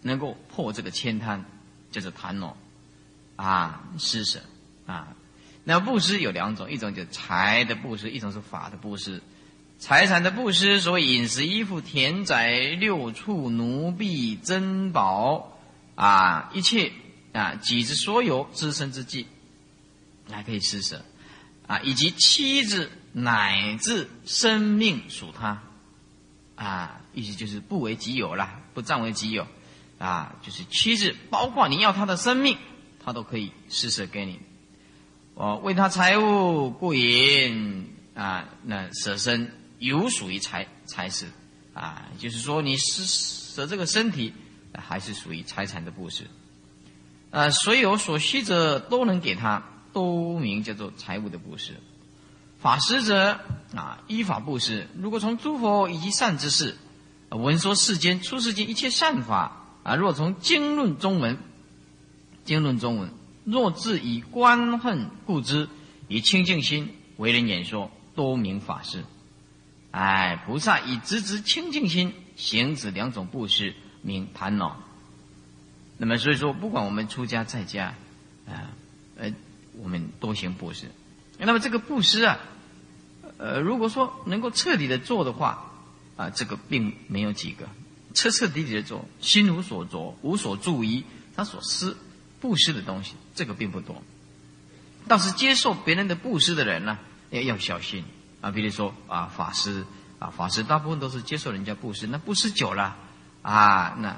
[0.03, 1.44] 能够破这个千贪，
[1.90, 2.57] 叫做檀脑
[3.37, 4.40] 啊，施舍
[4.87, 5.16] 啊。
[5.64, 9.22] 那布施有两种，一种就财的布施，一种是法的布施。
[9.79, 15.59] 财产的布施，所谓饮食、衣服、田宅、六畜、奴婢、珍宝
[15.96, 16.92] 啊，一切
[17.33, 19.27] 啊，己之所有，自身之计，
[20.31, 21.05] 还可以施舍。
[21.67, 25.63] 啊，以及妻子乃至生命属他。
[26.57, 29.47] 啊，意思就是不为己有了，不占为己有。
[29.99, 32.59] 啊，就是妻子，包括你要他的生命，
[33.03, 34.41] 他都可以施舍给你。
[35.35, 41.27] 哦，为他财物过瘾啊，那舍身有属于财财施
[41.73, 44.33] 啊，就是说你施舍这个身体，
[44.75, 46.27] 还是属于财产的布施。
[47.31, 51.72] 啊，所有所需者都能给他，都名叫做财物的布施。
[52.61, 53.40] 法师者
[53.74, 54.88] 啊，依法布施。
[54.98, 56.76] 如果从诸佛以及善之事，
[57.30, 61.38] 闻说世间出世间一切善法啊，若从经论中文，
[62.44, 63.11] 经论中文。
[63.44, 65.68] 若自以观恨故知，
[66.09, 69.04] 以清净心为人演说，多名法师。
[69.90, 74.80] 哎，菩萨以直直清净心行止两种布施，名盘恼。
[75.98, 77.94] 那么，所以说，不管我们出家在家，
[78.48, 78.72] 啊，
[79.16, 79.30] 呃，
[79.79, 80.87] 我们多行布施。
[81.39, 82.39] 那么，这个布施啊，
[83.39, 85.73] 呃，如果说能够彻底的做的话，
[86.17, 87.69] 啊，这个并没有几个
[88.15, 91.05] 彻彻底底的做，心无所着，无所注意，
[91.37, 91.97] 他所思。
[92.41, 94.03] 布施的东西，这个并不多。
[95.09, 96.99] 倒是接受别人的布施的人呢，
[97.31, 98.05] 要要小心
[98.43, 98.51] 啊。
[98.51, 99.87] 比如说啊，法师
[100.19, 102.99] 啊，法师大部分都是接受人家布施，那布施久了
[103.41, 104.15] 啊，那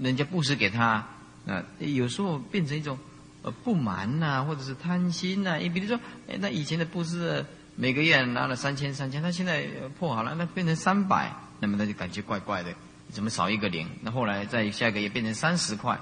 [0.00, 1.06] 人家布施给他
[1.46, 2.98] 啊，有时候变成一种
[3.42, 5.56] 呃不满呐，或者是贪心呐。
[5.56, 5.98] 你比如说，
[6.38, 7.44] 那以前的布施
[7.76, 9.66] 每个月拿了三千三千，他现在
[9.98, 12.74] 破好了，那变成三百，那么他就感觉怪怪的，
[13.10, 13.88] 怎么少一个零？
[14.02, 15.98] 那后来再下个月变成三十块。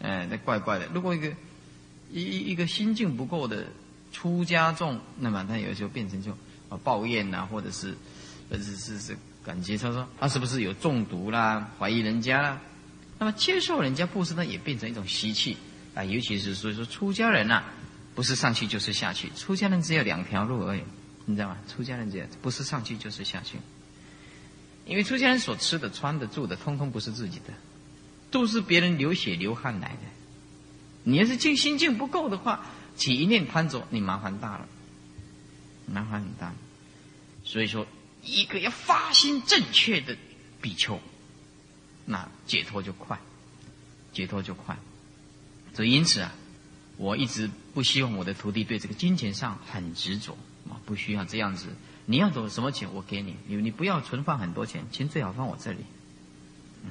[0.00, 0.86] 哎，那怪怪的。
[0.94, 1.28] 如果一个
[2.12, 3.66] 一一一个心境不够的
[4.12, 6.32] 出家众，那么他有时候变成就
[6.68, 7.96] 啊抱怨呐，或者是
[8.48, 12.60] 呃是是是感觉他说他是不是有中毒啦，怀疑人家啦。
[13.18, 15.56] 那么接受人家布施呢，也变成一种习气
[15.98, 16.04] 啊。
[16.04, 17.64] 尤其是所以说出家人呐，
[18.14, 19.30] 不是上去就是下去。
[19.36, 20.82] 出家人只有两条路而已，
[21.26, 21.58] 你知道吗？
[21.68, 23.58] 出家人这样，不是上去就是下去。
[24.86, 27.52] 因为出家人所吃的、穿的、住的，通通不是自己的。
[28.30, 30.02] 都是别人流血流汗来的，
[31.04, 34.68] 你要是静心静不够的话，起一念贪着，你麻烦大了，
[35.86, 36.52] 麻烦很大。
[37.42, 37.86] 所以说，
[38.22, 40.14] 一个要发心正确的
[40.60, 41.00] 比丘，
[42.04, 43.18] 那解脱就快，
[44.12, 44.76] 解脱就快。
[45.78, 46.34] 所以因此啊，
[46.96, 50.36] 我一直不希望我的徒弟对这个金钱上很执着
[50.68, 51.68] 啊，不需要这样子。
[52.04, 53.36] 你要多什么钱，我给你。
[53.46, 55.78] 你你不要存放很多钱，钱最好放我这里。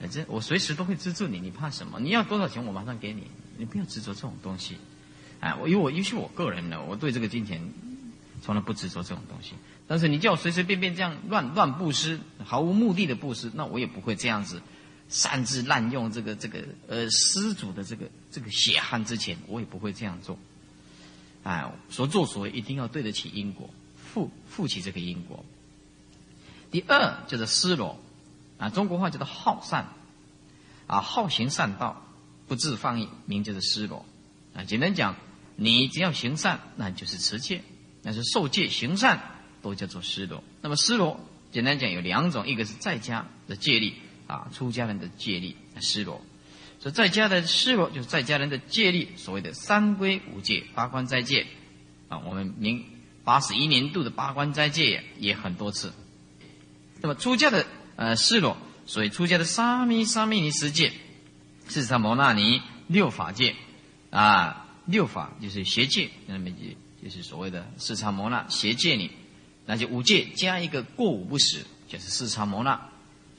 [0.00, 2.00] 反正我随时都会资助你，你怕什么？
[2.00, 3.28] 你要多少钱，我马上给你。
[3.56, 4.76] 你不要执着这种东西。
[5.38, 7.62] 哎，我因为我尤其我个人呢，我对这个金钱
[8.42, 9.52] 从来不执着这种东西。
[9.86, 14.60] 但是你叫我随随便便这样乱乱布施，毫无目的的布施，那我也不会这样子
[15.12, 20.36] 擅自滥用这个这个呃施主的这个这个血汗之钱，我也不会这样做。
[21.44, 25.44] 哎，所作所为一定要对得起因果，负负起这个因果。
[26.72, 28.00] 第二就是施罗，
[28.58, 29.86] 啊，中国话叫做好善，
[30.88, 32.04] 啊，好行善道，
[32.48, 34.04] 不自放逸，名就是施罗。
[34.54, 35.14] 啊，简单讲。
[35.54, 37.60] 你只要行善，那就是持戒；
[38.02, 39.20] 那是受戒行善，
[39.60, 40.42] 都叫做施罗。
[40.62, 41.20] 那么施罗，
[41.52, 43.92] 简单讲有两种，一个是在家的戒律
[44.26, 46.20] 啊，出家人的戒律施罗。
[46.78, 51.46] 所以在家的施罗，就是在家人的戒律，所谓的三规五戒、八关斋戒
[52.08, 52.18] 啊。
[52.18, 52.84] 我们明
[53.24, 55.92] 八十一年度的八关斋戒也很多次。
[57.00, 58.56] 那么出家的呃施罗，
[58.86, 60.92] 所以出家的沙弥、沙弥尼十戒、
[61.68, 63.54] 四禅摩那尼六法戒
[64.10, 64.58] 啊。
[64.84, 66.56] 六法就是邪戒，那么就
[67.04, 69.12] 就是所谓的四禅摩那邪戒里，
[69.64, 72.90] 那就五戒加一个过午不食，就是四禅摩那，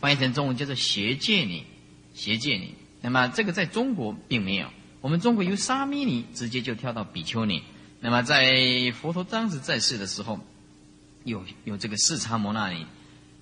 [0.04, 1.64] 翻译成中文叫做邪戒里，
[2.14, 2.76] 邪戒里。
[3.00, 4.68] 那么这个在中国并没有，
[5.00, 7.64] 我们中国由沙弥尼直接就跳到比丘尼。
[8.02, 8.52] 那么在
[9.00, 10.42] 佛陀当时在世的时候，
[11.24, 12.86] 有有这个四禅摩那尼。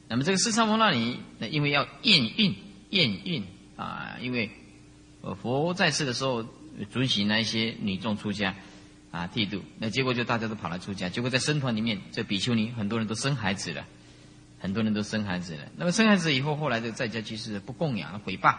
[0.07, 2.55] 那么这个四禅摩那尼，那因为要验孕
[2.91, 3.43] 验孕
[3.75, 4.51] 啊，因为
[5.21, 6.45] 呃佛在世的时候。
[6.89, 8.55] 准许那一些女众出家，
[9.11, 13.85] 啊，剃度，那结果就大家都跑来出家，结果在僧团里面，这比丘尼很多人都生孩子了，
[14.61, 15.63] 很多人都生孩子了。
[15.75, 18.55] 那么生孩子以后，后来这个在家居士不供养，毁谤，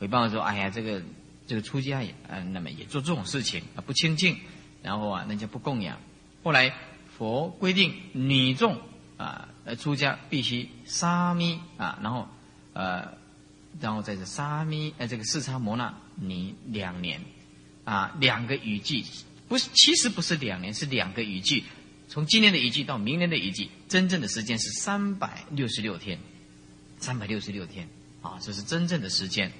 [0.00, 1.00] 毁谤说，哎呀，这个
[1.46, 4.38] 这个出家也，嗯，那么也做这种事情啊，不清净，
[4.82, 5.98] 然后啊，人家不供养。
[6.42, 6.74] 后来
[7.16, 8.80] 佛规定女众
[9.16, 12.26] 啊，呃，出家必须沙弥啊，然后
[12.72, 13.12] 呃，
[13.80, 17.20] 然后在这沙弥，呃，这个四叉摩那尼两年。
[17.84, 19.04] 啊，两个雨季，
[19.46, 21.64] 不是，其实不是两年，是两个雨季。
[22.14, 26.16] 从今年的雨季到明年的雨季，真正的时间是三百六十六天，
[27.00, 27.88] 三百六十六天
[28.22, 29.50] 啊，这是真正的时间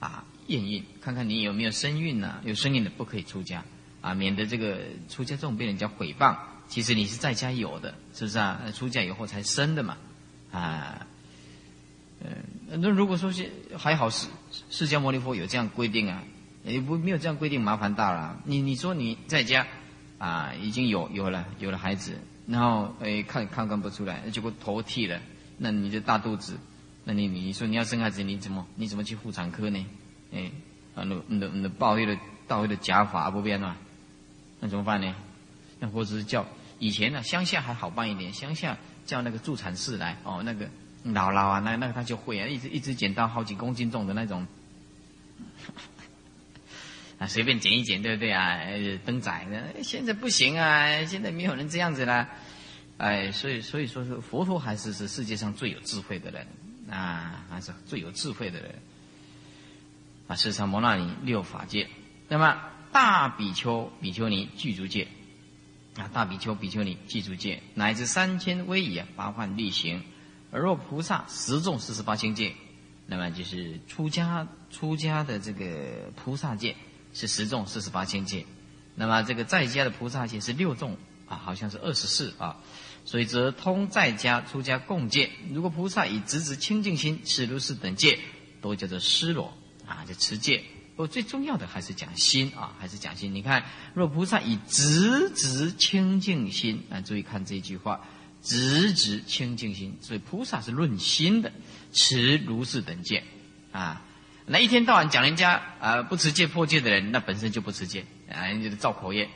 [0.00, 0.24] 啊。
[0.48, 2.40] 验孕，看看你有没有身孕呢？
[2.44, 3.62] 有身孕的不可以出家
[4.00, 6.36] 啊，免得这个出家众被人家诽谤。
[6.66, 8.60] 其实你是在家有的，是不是啊？
[8.74, 9.96] 出家以后才生的嘛，
[10.50, 11.06] 啊，
[12.20, 14.26] 嗯，那如果说是还好，释
[14.70, 16.24] 释迦牟尼佛有这样规定啊。
[16.64, 18.40] 也不没有这样规定，麻烦大了。
[18.44, 19.66] 你你说你在家，
[20.22, 25.20] 啊，已经有有了有了孩子，然后诶看看看不出来，结果头剃了，
[25.58, 26.56] 那你就大肚子，
[27.02, 29.84] 那你你说你要生孩子，你怎么你怎么去妇产科呢？
[30.32, 30.48] 哎，
[30.94, 33.76] 啊，那那那报一个到一个假发不变了，
[34.60, 35.12] 那怎么办呢？
[35.80, 36.46] 那或者是叫
[36.78, 40.66] 以前呢，乡下还好办一点，乡下叫那个助产士来，哦，那个
[41.04, 44.46] 姥姥啊，那那个他就会啊，一直一直剪到好几公斤重的那种。
[47.22, 48.58] 啊，随便剪一剪，对不对啊？
[49.06, 51.04] 登载的，现在不行啊！
[51.04, 52.28] 现在没有人这样子了，
[52.96, 56.44] 哎，所以所以说是佛陀还是是世界上最有智慧的人
[56.90, 58.74] 啊，还是最有智慧的人
[60.26, 60.34] 啊！
[60.34, 61.88] 世上摩那尼六法界，
[62.26, 65.06] 那么大比丘、比丘尼具足戒
[65.94, 70.02] 啊，大比丘、比丘尼具足戒，乃至三千威仪，八万力行，
[70.50, 72.52] 而若菩萨十众四十八千界，
[73.06, 76.74] 那么就是出家出家的这个菩萨戒。
[77.14, 78.46] 是十众四十八千戒，
[78.94, 80.96] 那么这个在家的菩萨戒是六众
[81.26, 82.56] 啊，好像是二十四啊，
[83.04, 85.30] 所以则通在家出家共戒。
[85.52, 88.18] 如果菩萨以直直清净心持如是等戒，
[88.60, 89.52] 都叫做失罗
[89.86, 90.64] 啊，就持戒。
[90.94, 93.34] 不过最重要的还是讲心啊，还是讲心。
[93.34, 98.06] 你看，若菩萨以直直清净心啊，注意看这句话，
[98.42, 101.50] 直直清净心，所以菩萨是论心的，
[101.92, 103.24] 持如是等戒
[103.70, 104.02] 啊。
[104.46, 109.28] 那一天到晚讲人家啊不持戒破戒的人，那本身就不持戒啊，人家是造口业。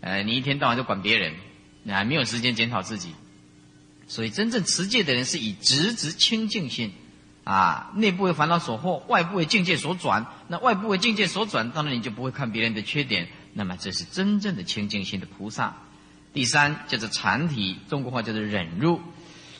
[0.00, 1.34] 呃，你一天到晚就管别人，
[1.88, 3.10] 啊，没有时间检讨自己。
[4.06, 6.92] 所以真正持戒的人是以直直清净心，
[7.44, 10.26] 啊，内部为烦恼所惑，外部为境界所转。
[10.48, 13.28] 那外部为境界所转，当然你就不会看别人的缺点。
[13.52, 15.76] 那么这是真正的清净心的菩萨。
[16.32, 19.00] 第三叫做禅体，中国话叫做忍辱，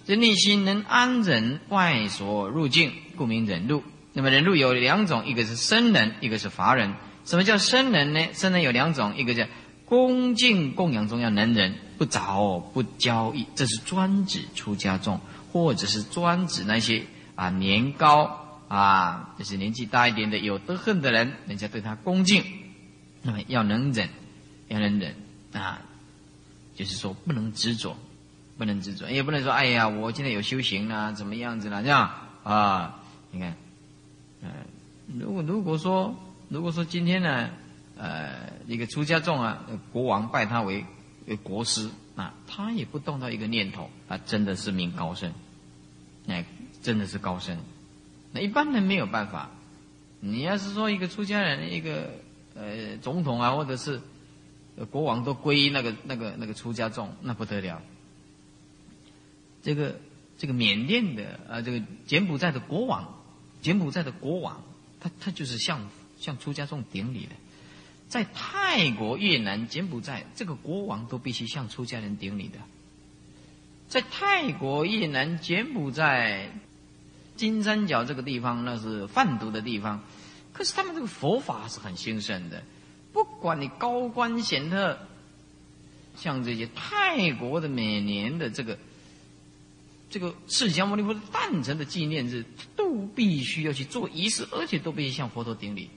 [0.04, 3.82] 这内心能安忍外所入境，故名忍辱。
[4.14, 6.94] 那么人路有两种，一个是僧人，一个是法人。
[7.24, 8.28] 什么叫僧人呢？
[8.32, 9.44] 僧人有两种，一个叫
[9.84, 15.20] 恭敬供养中要能人，不着不交易，这是专指出家众，
[15.52, 17.04] 或者是专指那些
[17.34, 22.44] 啊年高啊，就是年纪大一点的有德恨的人，人家对他恭敬，
[23.22, 24.08] 那么要能忍，
[24.68, 25.14] 要能忍
[25.52, 25.80] 啊，
[26.76, 27.96] 就是说不能执着，
[28.58, 32.10] 不能执着，也不能说哎呀，我今天有修行啊，怎么样子了这样
[32.44, 33.00] 啊？
[33.30, 33.56] 你看，
[34.44, 34.50] 嗯，
[35.18, 36.14] 如果如果说
[36.48, 37.50] 如果说今天呢，
[37.96, 40.84] 呃，一个出家众啊，国王拜他为
[41.26, 41.88] 为国师。
[42.16, 45.32] 啊，他也不动到一个念头，啊，真的是名高僧，
[46.28, 46.44] 哎，
[46.80, 47.58] 真的是高僧。
[48.30, 49.50] 那一般人没有办法。
[50.20, 52.12] 你要是说一个出家人，一个
[52.54, 54.00] 呃总统啊，或者是
[54.92, 57.82] 国王都皈依那个那个那个出家众，那不得了。
[59.64, 59.96] 这个
[60.38, 63.12] 这个缅甸的啊，这个柬埔寨的国王，
[63.64, 64.62] 柬埔寨的国王，
[65.00, 65.88] 他他就是向
[66.18, 67.32] 向出家众顶礼的。
[68.10, 72.58] 在泰国、越南、柬埔寨，这个国王都必须向出家人顶礼的。
[73.88, 76.50] 在泰国、越南、柬埔寨、
[77.36, 80.04] 金三角这个地方，那是贩毒的地方，
[80.52, 82.62] 可是他们这个佛法是很兴盛的。
[83.14, 84.98] 不管你高官显赫，
[86.16, 88.78] 像这些泰国的每年的这个
[90.10, 92.44] 这个释迦牟尼佛诞辰的纪念日，
[92.76, 95.90] 都必须要去做仪式，而且都必须向佛陀顶礼。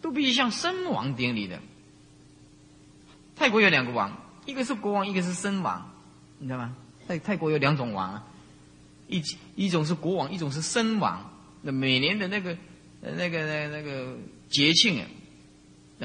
[0.00, 1.60] 都必须向身王顶礼的。
[3.34, 4.16] 泰国有两个王，
[4.46, 5.90] 一个是国王，一个是身王，
[6.38, 6.76] 你知道吗？
[7.08, 8.26] 泰泰国有两种王啊，
[9.08, 9.20] 一
[9.56, 11.28] 一种是国王，一种是身王。
[11.62, 12.56] 那每年的那个
[13.00, 14.16] 那个那那个
[14.48, 15.08] 节庆啊，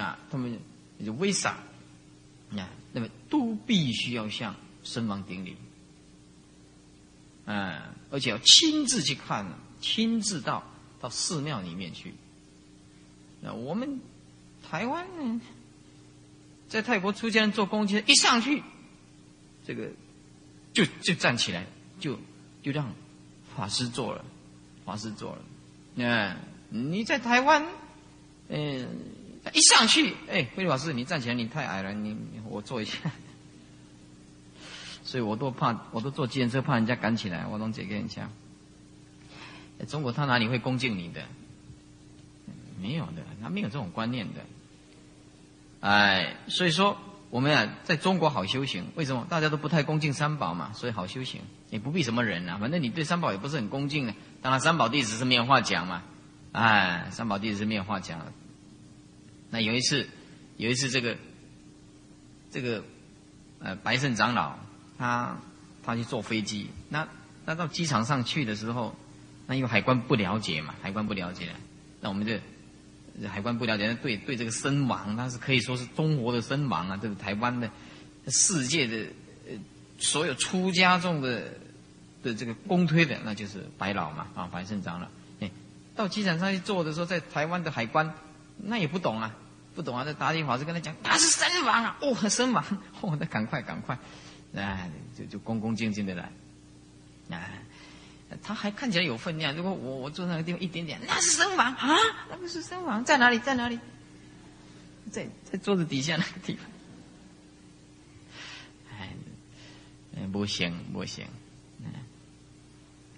[0.02, 0.60] 啊，他们
[1.06, 1.52] 就威萨
[2.58, 5.56] 啊，那么都必须要向身王顶礼，
[7.46, 9.46] 嗯，而且要亲自去看，
[9.82, 10.64] 亲自到
[11.00, 12.14] 到寺庙里面去。
[13.42, 14.00] 那我们
[14.70, 15.42] 台湾呢，
[16.70, 18.64] 在泰国出家人做公祭，一上去，
[19.68, 19.90] 这个
[20.72, 21.66] 就就站起来，
[22.00, 22.18] 就
[22.62, 22.94] 就让
[23.56, 24.24] 法师做了，
[24.86, 25.42] 法师做了。
[25.96, 26.38] 那
[26.70, 27.68] 你在台湾，
[28.48, 28.88] 嗯，
[29.54, 32.16] 一上去，哎，慧律法师，你站起来，你太矮了，你
[32.48, 32.98] 我坐一下。
[35.04, 38.30] 所以我都怕，我都坐自行车，怕人家赶起来，我能解给人家。
[39.88, 41.22] 中国他哪里会恭敬你的？
[42.82, 44.42] 没有的，他没有这种观念的。
[45.82, 46.98] 哎，所以说
[47.30, 50.72] 我们啊，在中国好修行，为什么大家都不太恭敬三宝嘛？
[50.74, 54.14] 所以好修行，也不必什么人啊，反正你对三宝也不是很恭敬的。
[54.42, 56.04] 当然，三宝弟子是没有话讲嘛。
[56.54, 58.22] 哎，三宝弟子是没有话讲。
[59.50, 60.08] 那有一次，
[60.58, 61.18] 有一次这个
[62.52, 62.84] 这个
[63.60, 64.58] 呃白胜长老，
[65.04, 65.38] 他
[65.84, 67.08] 他去坐飞机，那
[67.46, 68.96] 那到机场上去的时候，
[69.48, 71.50] 那因为海关不了解嘛，海关不了解，
[72.00, 72.34] 那我们就。
[73.32, 77.70] 海关不了解，对对这个身王，那是可以说是中国的身王啊，这个台湾的、
[78.28, 79.06] 世界的
[79.48, 79.56] 呃
[80.00, 81.54] 所有出家众的
[82.24, 85.12] 的这个公推的，那就是白老嘛啊，白胜长了。
[85.42, 85.52] 哎，
[85.96, 88.16] 到机场上去坐的时候，在台湾的海关
[88.58, 89.36] 那也不懂啊，
[89.76, 92.66] 不懂啊，这打电话是跟他讲他是身王啊，哦，身王，
[93.02, 93.96] 哦，那赶快赶快，
[94.56, 96.30] 哎，就就恭恭敬敬的来，
[97.30, 97.50] 啊。
[98.42, 99.56] 他还看起来有分量。
[99.56, 101.96] 如果我我坐那个地方一点点，那是身王啊，
[102.32, 103.38] 那不是身王，在哪里？
[103.38, 103.80] 在哪里？
[105.12, 106.66] 在在桌子底下那个地方。
[108.90, 111.28] 哎，不行不行，
[111.84, 111.92] 嗯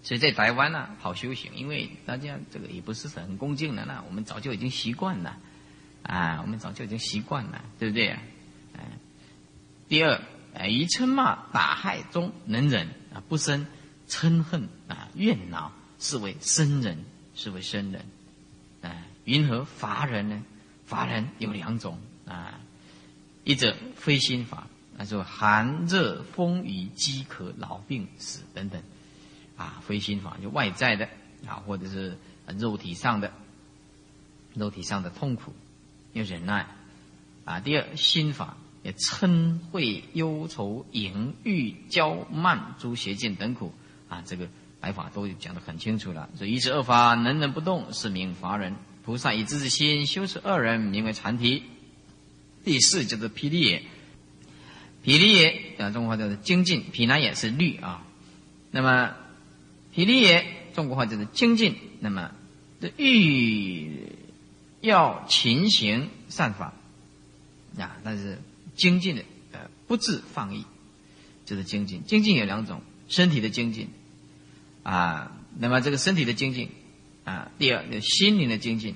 [0.03, 5.37] 所以在台湾呢，好修行，因为大家这个也不是很恭敬的，呢我们早就已经习惯了，
[6.03, 8.17] 啊，我们早就已经习惯了，对不对？
[8.73, 8.81] 嗯，
[9.87, 10.21] 第二，
[10.55, 13.67] 哎，以嗔骂打害中能忍啊，不生。
[14.07, 17.03] 嗔恨啊，怨恼是为生人，
[17.33, 18.05] 是为生人，
[18.83, 20.43] 啊，云何伐人呢？
[20.85, 22.59] 伐人有两种啊，
[23.43, 28.79] 一者非心法，那就寒热风雨饥渴老病死等等，
[29.57, 31.09] 啊，非心法就外在的
[31.47, 32.15] 啊，或者是
[32.59, 33.33] 肉体上的，
[34.53, 35.51] 肉体上的痛苦
[36.13, 36.67] 要忍耐，
[37.43, 43.73] 啊，第二心法也嗔恚忧愁淫欲骄慢诸邪见等苦。
[44.07, 44.47] 啊，这个
[44.79, 46.29] 白法都讲得很清楚了。
[46.37, 48.75] 所以一是二法能忍不动，是名法忍。
[49.03, 51.63] 菩萨以自之心修持二人，名为禅体。
[52.63, 53.81] 第四叫做毗梨也，
[55.01, 58.05] 毗梨也啊，中国话叫做精进，毗那也是律啊。
[58.69, 59.15] 那么
[59.93, 61.75] 毗梨也，中国话叫做精进。
[61.99, 62.31] 那么
[62.79, 64.11] 这欲
[64.81, 66.73] 要勤行善法
[67.79, 68.39] 啊，但是
[68.75, 70.65] 精进的呃，不自放逸，
[71.45, 72.03] 就是精进。
[72.05, 72.81] 精进有两种。
[73.07, 73.89] 身体的精进，
[74.81, 76.71] 啊，那么这个身体的精进，
[77.23, 78.95] 啊，第二，心灵的精进，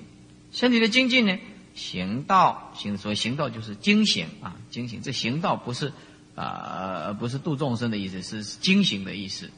[0.50, 1.38] 身体的精进呢，
[1.76, 5.00] 行道行，所谓行道就是精行啊，精行。
[5.00, 5.92] 这行道不是
[6.34, 9.48] 啊，不是度众生的意思，是精行的意思，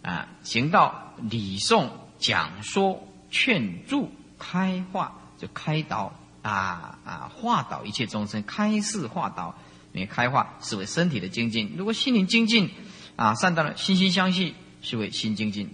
[0.00, 9.58] 啊，行道礼诵讲说劝助开化，就开导啊啊化导一切众生，开示化导，
[9.92, 11.74] 因为开化是为身体的精进。
[11.76, 12.70] 如果心灵精进
[13.16, 15.70] 啊，善到了心心相系，是为心精进。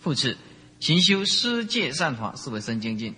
[0.00, 0.36] 复次，
[0.80, 3.12] 勤修施戒善法，是为身精进；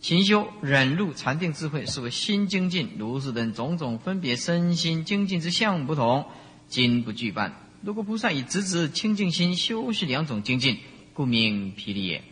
[0.00, 2.96] 勤修忍辱禅定智慧，是为心精进。
[2.98, 6.26] 如是等种种分别身心精进之相不同，
[6.68, 7.54] 今不具办。
[7.82, 10.78] 如果菩萨以直直清净心修是两种精进，
[11.14, 12.24] 故名毗梨也。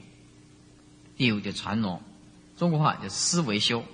[1.17, 2.03] 第五就传挪，
[2.57, 3.85] 中国话叫思维修，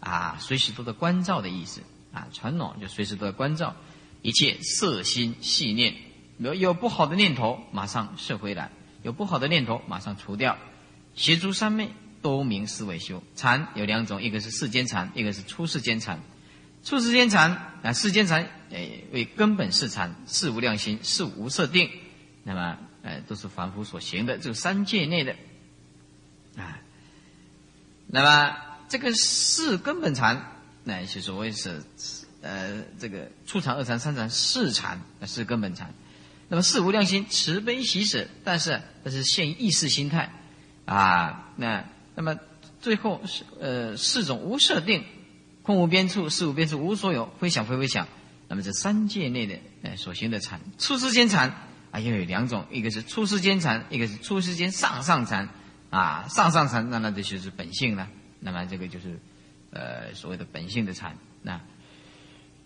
[0.00, 1.82] 啊，随时都在关照的意思
[2.12, 2.28] 啊。
[2.32, 3.74] 传统就随时都在关照
[4.22, 5.94] 一切色心细念，
[6.38, 8.70] 有有不好的念头，马上摄回来。
[9.02, 10.58] 有不好的念头，马上除掉。
[11.14, 11.90] 邪诸三昧，
[12.22, 13.22] 都名思维修。
[13.36, 16.20] 禅有两种，一个是世间禅，一个是出世间禅。
[16.82, 21.88] 出世间禅啊，世间禅诶为根本是禅，事无量心，事无设定。
[22.42, 25.36] 那么呃，都是凡夫所行的，这个三界内的
[26.56, 26.80] 啊。
[28.16, 28.56] 那么
[28.88, 30.42] 这个四根本禅，
[30.84, 31.82] 那就所谓是
[32.40, 35.92] 呃这个初禅、二禅、三禅、四禅，是根本禅。
[36.48, 40.32] 那么四无量心慈悲喜舍，但是这是现意识心态，
[40.86, 42.38] 啊，那那么
[42.80, 45.04] 最后是呃四种无设定，
[45.62, 48.08] 空无边处，事无边处，无所有，非想非非想。
[48.48, 51.54] 那么这三界内的呃所行的禅，初世间禅
[51.90, 55.50] 啊又有两种，一个是初世间禅，一个是初世间上上禅，
[55.96, 58.08] 啊上上禅那那这就是本性了。
[58.40, 59.18] 那么这个就是
[59.70, 61.60] 呃所谓的本性的禅，那。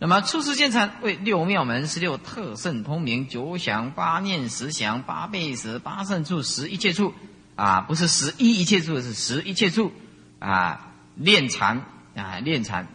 [0.03, 7.13] 那么出世间禅为六妙门、十六特胜通明、九想八念、十想八倍十、八胜处、十一切处，
[7.55, 9.93] 啊，不是十一一切处，是十一切处，
[10.39, 11.85] 啊，练禅
[12.17, 12.89] 啊，练禅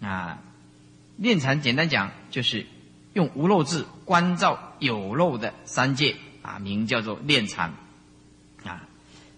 [0.00, 0.38] 啊，
[1.16, 2.64] 练禅简单讲就是
[3.12, 7.74] 用无漏智关照有漏的三界啊，名叫做练禅，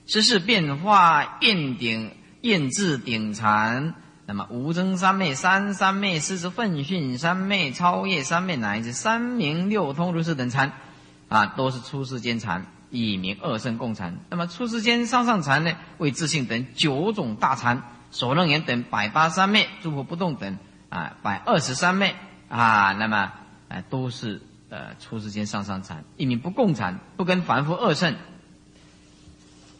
[0.09, 3.94] 十事变化验顶验智顶禅。
[4.24, 10.72] 那么无增三昧、三三昧、四十奋训三昧、超越三昧乃至三明六通如是等禅，
[11.28, 14.18] 啊，都是出世间禅，以名二圣共禅。
[14.30, 20.59] 那么出世间上上禅呢，为自性等九种大禅，所楞严等百八三昧，诸佛不动等
[20.90, 22.14] 啊百二十三昧
[22.50, 23.32] 啊，那么
[23.68, 28.14] 啊都是呃出世间上上禅，一名不共禅，不跟凡夫二圣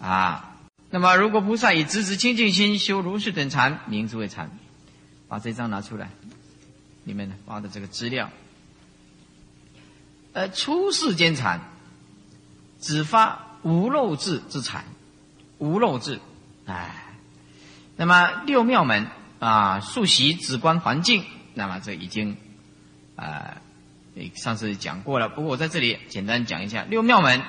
[0.01, 0.57] 啊。
[0.90, 4.51] 那么，如果菩萨以直直清净心修如是等禅，名之为禅。
[5.28, 6.09] 把这张拿出来，
[7.05, 8.30] 里面发的这个资料。
[10.32, 11.61] 呃，出世间禅，
[12.80, 14.86] 只发无漏智之禅，
[15.59, 16.20] 无漏智。
[16.64, 17.12] 哎，
[17.96, 22.38] 那么六妙门啊，数习止观环境，那么这已经
[23.14, 23.59] 啊，
[24.34, 25.28] 上次讲过了。
[25.28, 27.42] 不过我在这里简单讲一下，六妙门，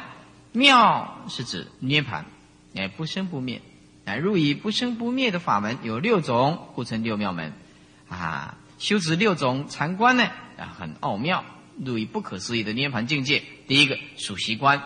[0.51, 2.25] 妙是指涅盘。
[2.75, 3.61] 哎，不生不灭，
[4.05, 7.51] 哎，入以不生不灭的法门有六种，故称六妙门，
[8.07, 11.43] 啊，修持六种禅观呢，啊，很奥妙，
[11.83, 13.43] 入以不可思议的涅盘境界。
[13.67, 14.83] 第一个数习观，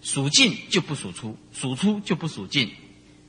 [0.00, 2.70] 数进就不数出，数出就不数进。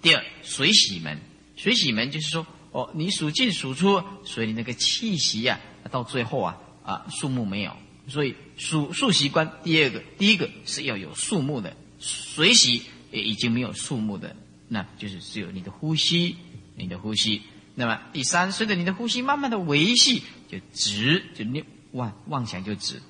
[0.01, 1.19] 第二水洗门，
[1.57, 5.59] 水洗门就是说，哦，你数进数出，所以那个气息呀，
[5.91, 7.75] 到最后啊，啊，数目没有，
[8.07, 9.51] 所以数数习观。
[9.63, 12.84] 第二个，第一个是要有数目的水洗。
[13.12, 14.36] 也已经没有树木的，
[14.68, 16.36] 那就是只有你的呼吸，
[16.76, 17.41] 你的呼吸。
[17.76, 23.01] 那么第三，随着你的呼吸慢慢的维系，就止，就念妄妄想就止。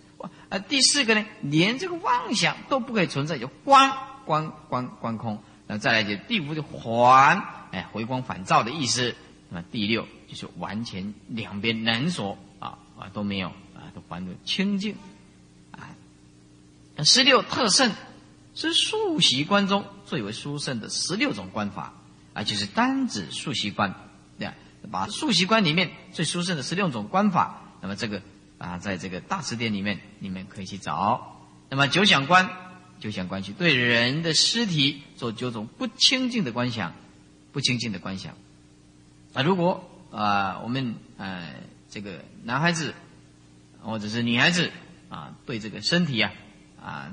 [0.49, 3.91] 啊，第四个呢，连这个妄想都不可以存在，就观
[4.25, 5.41] 观观观空。
[5.67, 7.41] 那再来就第五就还，
[7.71, 9.15] 哎，回光返照的意思。
[9.49, 14.95] 那么第六就是完全两边能所啊啊都没有啊，都还的清净。
[15.71, 15.95] 啊，
[17.03, 17.91] 十六特胜。
[18.57, 21.93] 是数习观中最为殊胜的十六种观法
[22.33, 23.93] 啊，就是单指数习观，
[24.39, 24.55] 对吧？
[24.89, 28.21] 把数习观里面最殊胜的十六种观法，那么这个
[28.57, 31.39] 啊，在这个大词典里面，你们可以去找。
[31.69, 32.49] 那么九想观，
[32.99, 36.95] 九想观去对人的尸体做九种不清净的观想，
[37.51, 38.33] 不清净的观想。
[39.33, 41.53] 啊，如果啊，我们呃
[41.91, 42.95] 这个男孩子
[43.81, 44.71] 或者是女孩子
[45.09, 46.31] 啊，对这个身体啊
[46.81, 47.11] 啊。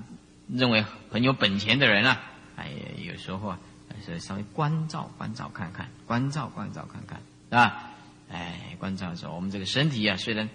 [0.54, 2.20] 认为很有本钱的人啊，
[2.54, 3.58] 哎，有时候啊，
[4.04, 7.90] 是稍微关照关照看看，关照关照看看，是吧？
[8.30, 10.48] 哎，关照的时候，我们这个身体啊，虽然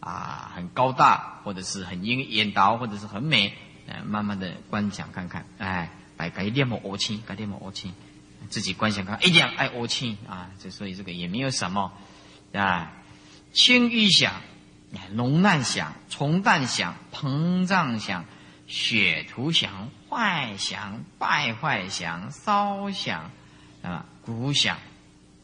[0.00, 3.54] 啊很高大，或者是很眼眼倒，或者是很美，
[3.88, 7.94] 哎，慢慢的观想看看，哎，改改练么恶清，改练么恶清，
[8.50, 11.92] 自己观想看，一点爱恶清啊，这所以这个也没有什么
[12.52, 12.92] 啊，
[13.52, 14.34] 轻欲想，
[15.12, 18.24] 浓难想，重淡想，膨胀想。
[18.66, 23.30] 血图祥、坏祥、败坏祥、烧祥
[23.82, 24.78] 啊、鼓响、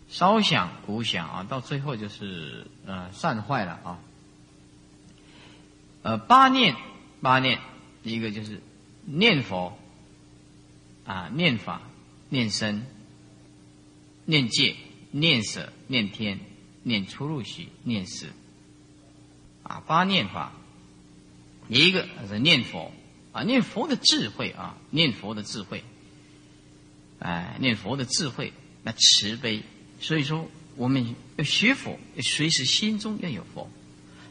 [0.08, 3.98] 烧响、鼓响啊，到最后就是呃散坏了啊。
[6.02, 6.76] 呃，八念
[7.20, 7.60] 八念，
[8.02, 8.62] 一个就是
[9.04, 9.78] 念佛
[11.04, 11.82] 啊，念法、
[12.30, 12.86] 念身、
[14.24, 14.76] 念戒、
[15.10, 16.40] 念舍、念天、
[16.82, 18.32] 念出入息、念死
[19.62, 20.52] 啊，八念法。
[21.68, 22.90] 一个是念佛
[23.32, 25.84] 啊，念佛的智慧啊，念佛的智慧，
[27.20, 28.52] 哎，念佛的智慧，
[28.82, 29.62] 那慈悲。
[30.00, 33.70] 所以说，我们要学佛，随时心中要有佛。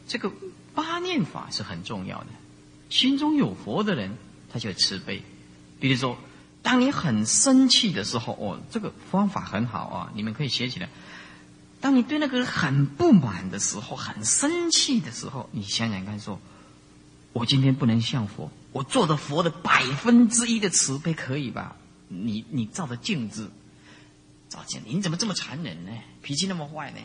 [0.06, 0.30] 这个
[0.74, 2.26] 八念法是很重要的。
[2.90, 4.16] 心中有佛的人，
[4.52, 5.22] 他就慈悲。
[5.78, 6.18] 比如说，
[6.62, 10.88] 当你很生气的时候，哦，这个方法很好啊，你们可以学起来。
[11.80, 16.38] 当你对那个人很不满的时候，很生气的时候，你想想看，说。
[17.32, 21.76] 我今天不能像佛，我做的佛的百分之一的慈悲可以吧？
[22.08, 23.50] 你你照着镜子，
[24.48, 25.92] 照镜子，你怎么这么残忍呢？
[26.22, 26.98] 脾气那么坏呢？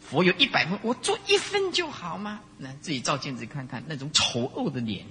[0.00, 2.40] 佛有一百分，我做一分就好吗？
[2.58, 5.06] 那自己照镜子看看，那种丑恶的脸，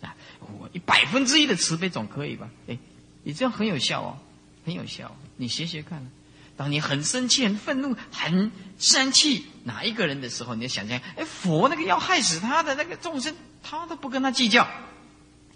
[0.00, 0.14] 啊，
[0.58, 2.48] 我一百分之一的慈悲总可以吧？
[2.68, 2.78] 哎，
[3.22, 4.18] 你这样很有效哦，
[4.64, 6.10] 很有效，你学学看。
[6.56, 14.66] 当你很生气、很愤怒、很生气哪一个人的时候，你要想象，哎，佛那个要害死他的那个众生，他都不跟他计较，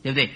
[0.03, 0.31] 对不对？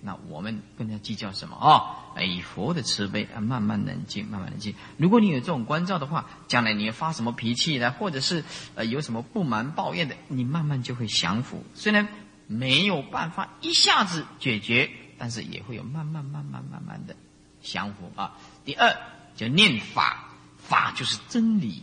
[0.00, 2.20] 那我们跟他计较什么啊？
[2.22, 4.74] 以佛的慈悲啊，慢慢冷静，慢慢冷静。
[4.96, 7.92] 如果你有这种关照的话，将来你发什么脾气呢？
[7.92, 8.44] 或者是
[8.74, 11.64] 呃有什么不满、抱怨的，你慢慢就会降服。
[11.74, 12.08] 虽然
[12.46, 17.14] 没有办法一下子解决，但是也会有慢慢、慢慢、慢慢的
[17.62, 18.36] 降服啊。
[18.64, 18.96] 第二。
[19.34, 21.82] 叫念法，法就是真理，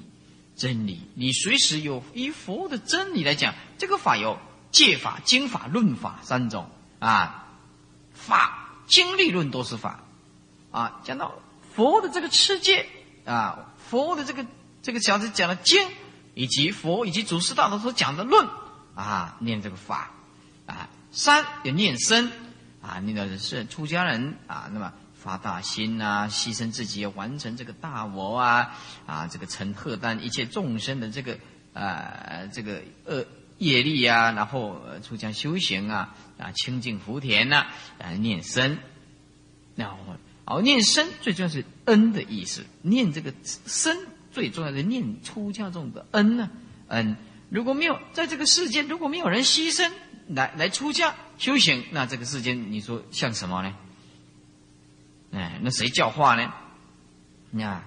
[0.56, 1.02] 真理。
[1.16, 4.38] 你随时有以佛的真理来讲，这个法有
[4.72, 7.48] 戒法、经法、论法三种啊。
[8.14, 10.02] 法、经、理论都是法
[10.72, 11.02] 啊。
[11.04, 11.34] 讲到
[11.76, 12.88] 佛的这个持戒
[13.26, 14.46] 啊，佛的这个
[14.82, 15.88] 这个小子讲的经，
[16.34, 18.48] 以及佛以及祖师大德所讲的论
[18.96, 20.12] 啊，念这个法
[20.66, 20.90] 啊。
[21.12, 22.32] 三有念身
[22.82, 24.92] 啊，念的是出家人啊，那么。
[25.22, 28.74] 发大心啊，牺牲自己完成这个大我啊，
[29.06, 31.38] 啊，这个成荷担一切众生的这个
[31.74, 33.26] 啊，这个恶
[33.60, 37.68] 业力啊，然后出家修行啊，啊，清净福田呐，
[38.00, 38.80] 啊，念身，
[39.76, 39.98] 然后
[40.46, 43.96] 哦，念身最重要是恩的意思，念这个身
[44.32, 46.50] 最重要的念出家众的恩呢，
[46.88, 47.16] 恩，
[47.50, 49.92] 如果没有在这个世间，如果没有人牺牲
[50.28, 53.76] 来来出家修行，那这个世间你说像什么呢？
[55.32, 56.52] 哎，那谁教化呢？
[57.52, 57.84] 那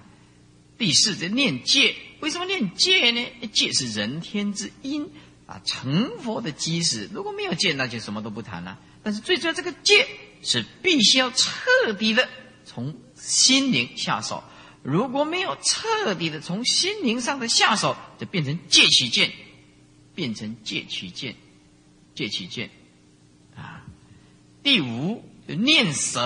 [0.77, 3.25] 第四，这念戒，为什么念戒呢？
[3.51, 5.09] 戒是人天之因
[5.45, 7.09] 啊，成佛的基石。
[7.13, 8.79] 如果没有戒，那就什么都不谈了。
[9.03, 10.07] 但是最重要，这个戒
[10.41, 12.29] 是必须要彻底的
[12.65, 14.43] 从心灵下手。
[14.81, 19.31] 如果没有彻底的从心灵上的下手，就变成戒取见，
[20.13, 21.35] 变成戒取见，
[22.15, 22.69] 戒取见
[23.55, 23.85] 啊。
[24.61, 26.21] 第五就，念舍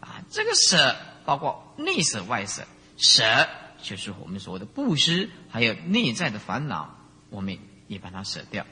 [0.00, 0.24] 啊。
[0.30, 2.66] 这个舍包括内舍外舍，
[2.96, 3.48] 舍
[3.82, 6.98] 就是我们所谓的布施，还有内在的烦恼，
[7.30, 8.66] 我们也把它舍掉。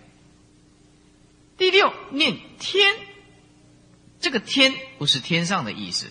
[1.57, 2.95] 第六念天，
[4.21, 6.07] 这个天不是天上的意思，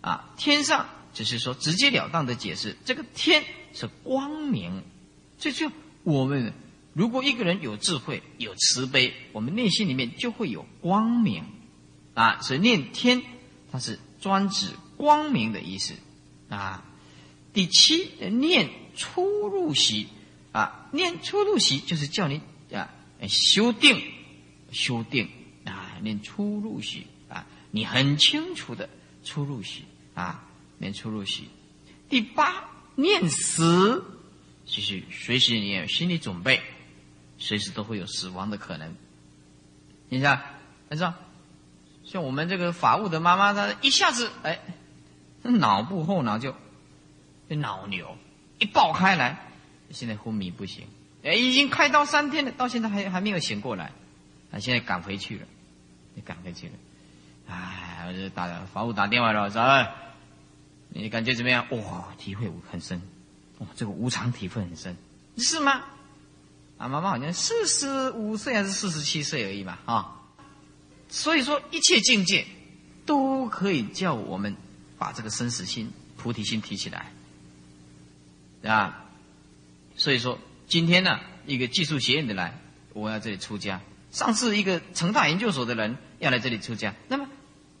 [0.00, 4.82] 啊，天上只是说直截了当的解释，这个天是光明，
[5.38, 5.70] 这就
[6.04, 6.52] 我们
[6.92, 11.44] 如果一个人有智慧、有慈悲，我们内心里面就会有光明，
[12.14, 13.22] 啊，所以念天
[13.72, 13.98] 它是。
[14.20, 15.94] 专指光明的意思，
[16.50, 16.84] 啊，
[17.54, 20.08] 第七念出入息，
[20.92, 22.40] 念出入息就是叫你
[22.72, 22.90] 啊
[23.28, 24.02] 修定，
[24.72, 25.28] 修定
[25.64, 28.88] 啊，念出入息啊，你很清楚的
[29.24, 29.84] 出入息
[30.14, 30.46] 啊，
[30.78, 31.48] 念出入息。
[32.08, 34.04] 第八念死，
[34.66, 36.60] 就是随时你有心理准备，
[37.38, 38.94] 随时都会有死亡的可能。
[40.08, 40.42] 你看，
[40.88, 41.14] 看这。
[42.02, 44.58] 像我们这个法务的妈妈，她一下子哎，
[45.42, 46.56] 脑部后脑就
[47.48, 48.16] 脑瘤
[48.58, 49.49] 一爆开来，
[49.90, 50.86] 现在昏迷不醒，
[51.24, 53.92] 哎，已经开刀三天了，到现在还还没有醒过来，
[54.52, 55.46] 啊，现在赶回去了，
[56.14, 56.72] 你赶回去了，
[57.48, 59.86] 哎，我就打法务打电话了，说，
[60.90, 61.66] 你感觉怎么样？
[61.70, 63.02] 哇，体会很深，
[63.58, 64.96] 哇，这个无常体会很深，
[65.36, 65.82] 是吗？
[66.78, 70.16] 啊，妈妈好像四十五岁还是四十七岁而已嘛，啊。
[71.08, 72.46] 所以说，一切境界
[73.04, 74.56] 都可以叫我们
[74.96, 77.12] 把这个生死心、菩提心提起来，
[78.62, 79.06] 啊。
[80.00, 82.58] 所以说，今天呢，一个技术学院的来，
[82.94, 83.82] 我要这里出家。
[84.10, 87.28] 上次一个成大研究所的人要来这里出家，那么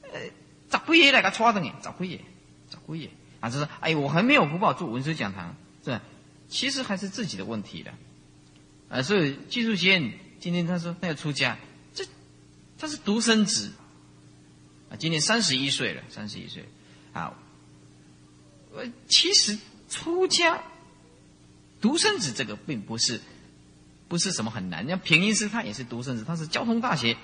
[0.02, 0.20] 呃，
[0.68, 1.72] 咋不也来个抓的呢？
[1.80, 2.20] 咋不也？
[2.68, 3.08] 咋不也？
[3.40, 6.02] 啊，就说哎，我还没有福报做文殊讲堂，是吧？
[6.50, 7.94] 其实还是自己的问题的，
[8.90, 11.56] 啊，所以技术学院今天他说他要出家，
[11.94, 12.04] 这
[12.78, 13.72] 他是独生子，
[14.90, 16.66] 啊，今年三十一岁了，三十一岁，
[17.14, 17.32] 啊，
[18.74, 19.56] 呃，其实
[19.88, 20.62] 出家
[21.80, 23.20] 独生子这个并不是
[24.08, 27.16] 不是什么很难，像平音师他也是独生子，他是交通大学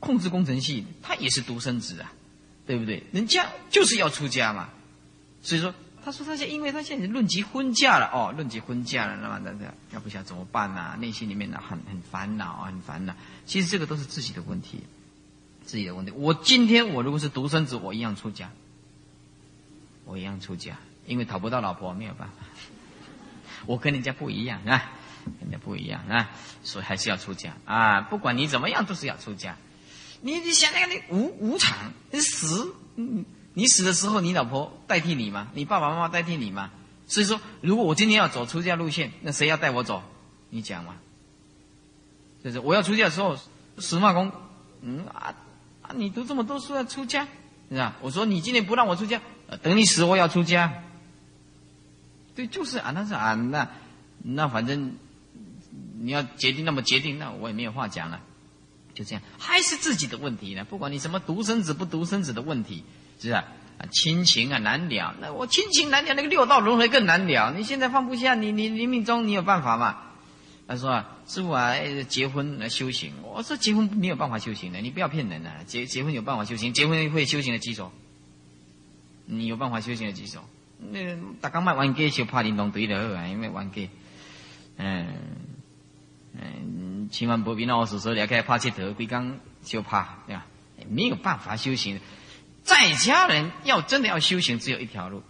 [0.00, 2.12] 控制工程系，他也是独生子啊，
[2.66, 3.02] 对不对？
[3.12, 4.70] 人家就是要出家嘛，
[5.42, 5.74] 所以说。
[6.06, 10.94] 他说：“他现因为他现在论及婚嫁了哦，论及婚嫁了，那么那那要不想怎么办呢？
[11.00, 13.16] 内心里面呢很很烦恼，很烦恼。
[13.46, 14.80] 其实这个都是自己的问题，
[15.64, 16.12] 自己的问题。
[16.12, 18.50] 我今天我如果是独生子，我一样出家，
[20.04, 22.34] 我一样出家，因为讨不到老婆没有办法。
[23.66, 24.92] 我跟人家不一样啊，
[25.24, 26.30] 跟人家不一样啊，
[26.62, 28.00] 所以还是要出家啊。
[28.02, 29.56] 不管你怎么样，都是要出家。
[30.20, 33.24] 你你想那个你无无常，你死嗯。”
[33.56, 35.46] 你死的时候，你老婆代替你吗？
[35.54, 36.72] 你爸爸妈妈代替你吗？
[37.06, 40.02] 所以说，如果我今天要走出家路线，那谁要带我走？
[40.50, 40.96] 你讲嘛？
[42.42, 43.38] 就是我要出家的时候，
[43.78, 44.32] 石骂公，
[44.80, 45.36] 嗯啊
[45.82, 45.90] 啊！
[45.94, 47.28] 你读这么多书要出家，
[47.70, 47.94] 是吧？
[48.00, 49.20] 我说你今天不让我出家，
[49.62, 50.82] 等你死我要出家。
[52.34, 53.68] 对，就是啊，那是啊，那
[54.22, 54.94] 那反正
[56.00, 58.20] 你要决定那么决定，那我也没有话讲了。
[58.94, 60.64] 就这样，还是自己的问题呢。
[60.64, 62.84] 不管你什么独生子不独生子的问题。
[63.20, 63.44] 是啊，
[63.90, 65.14] 亲情啊难了。
[65.20, 67.52] 那我亲情难了，那个六道轮回更难了。
[67.56, 70.00] 你现在放不下，你你临命中你有办法吗？
[70.66, 71.74] 他说啊，师傅啊，
[72.08, 73.12] 结婚来修行。
[73.22, 75.60] 我说结婚没有办法修行的，你不要骗人啊。
[75.66, 77.92] 结结婚有办法修行，结婚会修行的几种？
[79.26, 80.42] 你有办法修行的几种
[80.78, 83.88] 那大家卖完给修帕林东对的啊，因为完给，
[84.76, 85.06] 嗯
[86.32, 90.46] 嗯，千万不必那我所说的开帕切头，归刚修帕对吧？
[90.88, 92.00] 没有办法修行。
[92.62, 95.22] 在家人要真的要修行，只有一条路，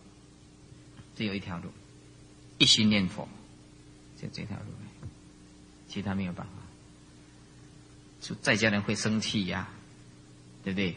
[1.16, 1.72] 只有一条路，
[2.58, 3.28] 一心念佛，
[4.20, 4.64] 就这条路，
[5.88, 6.52] 其他没有办法。
[8.20, 9.68] 就在家人会生气呀，
[10.62, 10.96] 对不对？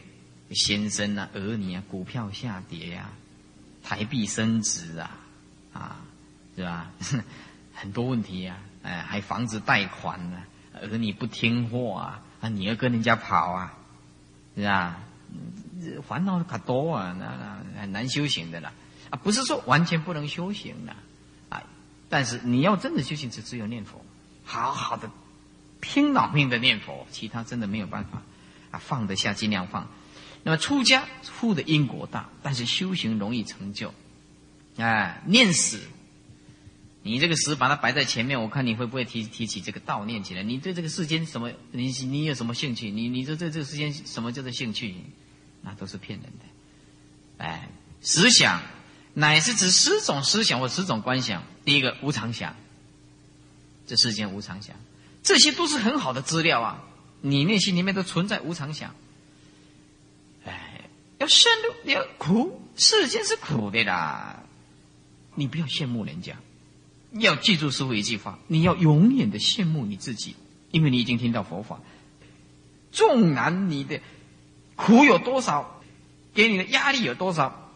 [0.52, 3.12] 先生啊，儿女啊，股票下跌呀，
[3.88, 5.12] 台币升值啊，
[5.72, 5.96] 啊，
[6.58, 6.92] 是吧？
[7.74, 13.74] 很多问题呀，哎，还房子贷款呢，儿女不听话啊，啊，你要跟人家跑啊，
[14.58, 15.00] 是吧？
[16.06, 17.28] 烦恼可多啊，那
[17.76, 18.74] 那很难修行的啦。
[19.10, 20.94] 啊，不是说完全不能修行的，
[21.48, 21.64] 啊，
[22.10, 24.04] 但是你要真的修行，就只有念佛，
[24.44, 25.10] 好好的
[25.80, 28.22] 拼老命的念佛，其他真的没有办法，
[28.72, 29.88] 啊，放得下尽量放。
[30.44, 33.94] 那么出家负的因果大，但是修行容易成就，
[34.78, 35.82] 哎，念死，
[37.04, 40.44] 你这个死把它摆在前面，我看你会不会提提起这个道念起来？
[40.44, 42.90] 你对这个世间什么，你你有什么兴趣？
[42.92, 44.96] 你你说这这个世间什么叫做兴趣？
[45.62, 47.68] 那都是骗人的，哎，
[48.00, 48.62] 思想
[49.14, 51.44] 乃是指十种思想或十种观想。
[51.66, 52.56] 第一个无常想，
[53.86, 54.76] 这世间无常想，
[55.24, 56.84] 这些都是很好的资料啊。
[57.20, 58.96] 你内心里面都存在无常想，
[61.20, 64.44] 要深入，要苦，世间是苦的啦。
[65.36, 66.36] 你不要羡慕人家，
[67.14, 70.36] 要记住师傅一句话：你要永远的羡慕你自己，
[70.72, 71.80] 因为你已经听到佛法，
[72.92, 74.02] 纵然你的。
[74.76, 75.82] 苦有多少，
[76.36, 77.72] 给你的压力有多少？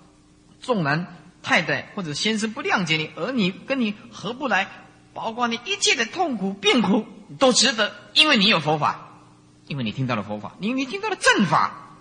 [0.59, 4.67] 纵然太太或者先生不谅解你，而你跟你合不来，
[5.11, 7.07] 包括你一切的痛苦、病苦
[7.39, 9.17] 都值得，因为你有佛法，
[9.65, 11.97] 因为你听到了佛法，你你听到了正法，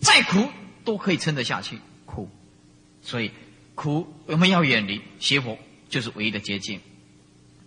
[0.00, 0.50] 再苦
[0.86, 1.78] 都可以撑得下去。
[2.06, 2.30] 苦，
[3.02, 3.30] 所以
[3.74, 5.58] 苦我们要远离，邪佛
[5.90, 6.80] 就是唯一的捷径。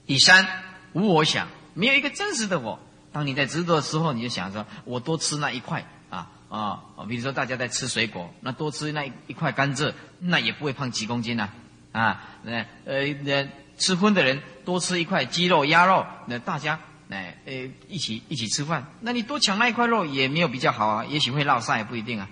[0.08, 0.48] 第三，
[0.94, 2.80] 无我想，没有一个真实的我。
[3.12, 5.86] 当你在执着的时候，你就想着我多吃那一块。
[6.10, 11.50] 啊啊，比如说大家在吃水果，那多吃那一块甘蔗，那也不会胖几公斤呐。
[11.92, 13.48] 啊，那呃那
[13.78, 16.80] 吃荤的人多吃一块鸡肉、鸭肉，那大家
[17.12, 17.54] 哎呃
[17.88, 22.28] 一起一起吃饭，那你多抢那一块肉也没有比较好啊，也许会落晒，不一定啊，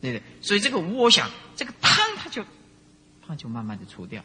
[0.00, 0.22] 对不对？
[0.40, 2.44] 所以这个无我想，这个贪它就
[3.26, 4.22] 它就慢慢的除掉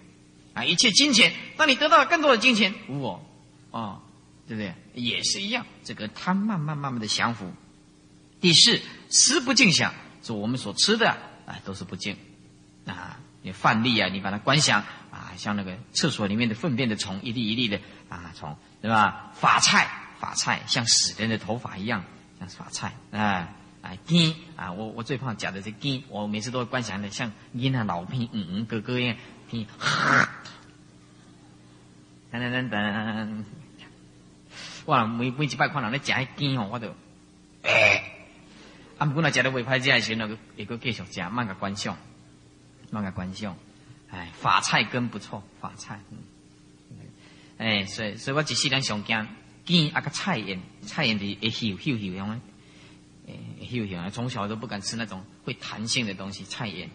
[0.54, 3.26] 啊，一切金钱，当你得到了更多的金钱，无我
[3.72, 4.02] 啊，
[4.48, 4.74] 对不对？
[4.94, 7.52] 也是一样，这个贪慢慢慢慢的降服。
[8.40, 11.10] 第四，食不尽想，是我们所吃的
[11.46, 12.18] 啊，都是不净
[12.86, 13.20] 啊。
[13.42, 19.32] 你饭粒啊，你把它观想啊，像那个厕所里面的粪便的虫，一粒一粒的啊虫，对吧？
[19.34, 22.06] 法菜，法菜像死人的头发一样，
[22.40, 23.50] 像法菜啊
[23.84, 29.16] 啊根啊，我我最怕讲的是根，我每次都会观想的像根啊老片嗯嗯哥哥一样
[29.52, 29.68] 根，
[32.32, 33.44] 噔噔噔噔，
[34.86, 36.88] 哇，每每几百块人来夹一根哦，我都
[37.62, 38.10] 哎。
[38.98, 41.98] 啊，不过那食的未歹食的时，那个一个继续食，慢个观赏，
[42.90, 43.56] 慢个观赏。
[44.10, 46.00] 哎，法菜根不错，法菜。
[47.58, 49.28] 哎，所以所以我一世人上惊
[49.66, 52.40] 见啊个菜园，菜园的会嗅嗅嗅样啊，
[53.64, 56.90] 哎嗅嗅啊，从小都不敢吃那种会弹性的东西，菜盐，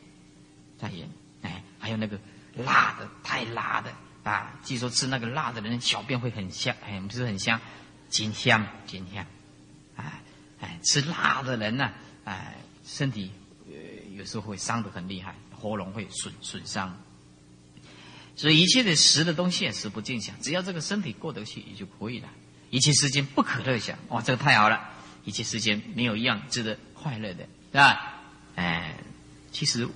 [0.78, 1.08] 菜盐。
[1.40, 2.18] 哎，还有那个
[2.56, 3.92] 辣的，太辣的
[4.24, 4.58] 啊！
[4.64, 7.60] 据说吃那个辣的人小便会很香，哎，不是很香，
[8.08, 9.24] 金香金香。
[9.94, 10.20] 哎
[10.60, 11.92] 哎，吃辣的人呢，
[12.24, 13.30] 哎，身体
[13.68, 13.72] 呃
[14.16, 17.00] 有时候会伤得很厉害，喉咙会损损伤。
[18.34, 22.28] 所以一切的食的东西也食不尽想，只要这个身体过得去也就可以了。
[22.70, 24.90] 一切世间不可乐想，哇，这个太好了！
[25.28, 28.14] 一切时间没有一样值得快乐的，是吧？
[28.56, 28.96] 哎，
[29.52, 29.86] 其实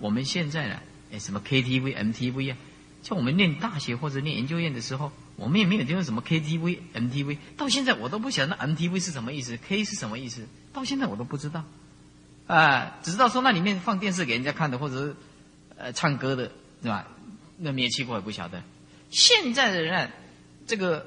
[0.00, 0.80] 我们现在呢，
[1.12, 2.56] 哎，什么 KTV、MTV 啊，
[3.02, 11.62] 像我们念大学或者念研究院的时候，我们也没有听过什么 KTV、MTV，到现在我都不晓得 MTV 是什么意思，K 是什么意思，到现在我都不知道。
[12.46, 15.16] 啊，只知道说那里面放电视给人家看的，或者是
[15.76, 16.50] 呃唱歌的，
[16.82, 17.06] 是吧？
[17.58, 18.62] 那没有去过也不晓得。
[19.10, 20.10] 现在的人，
[20.66, 21.06] 这个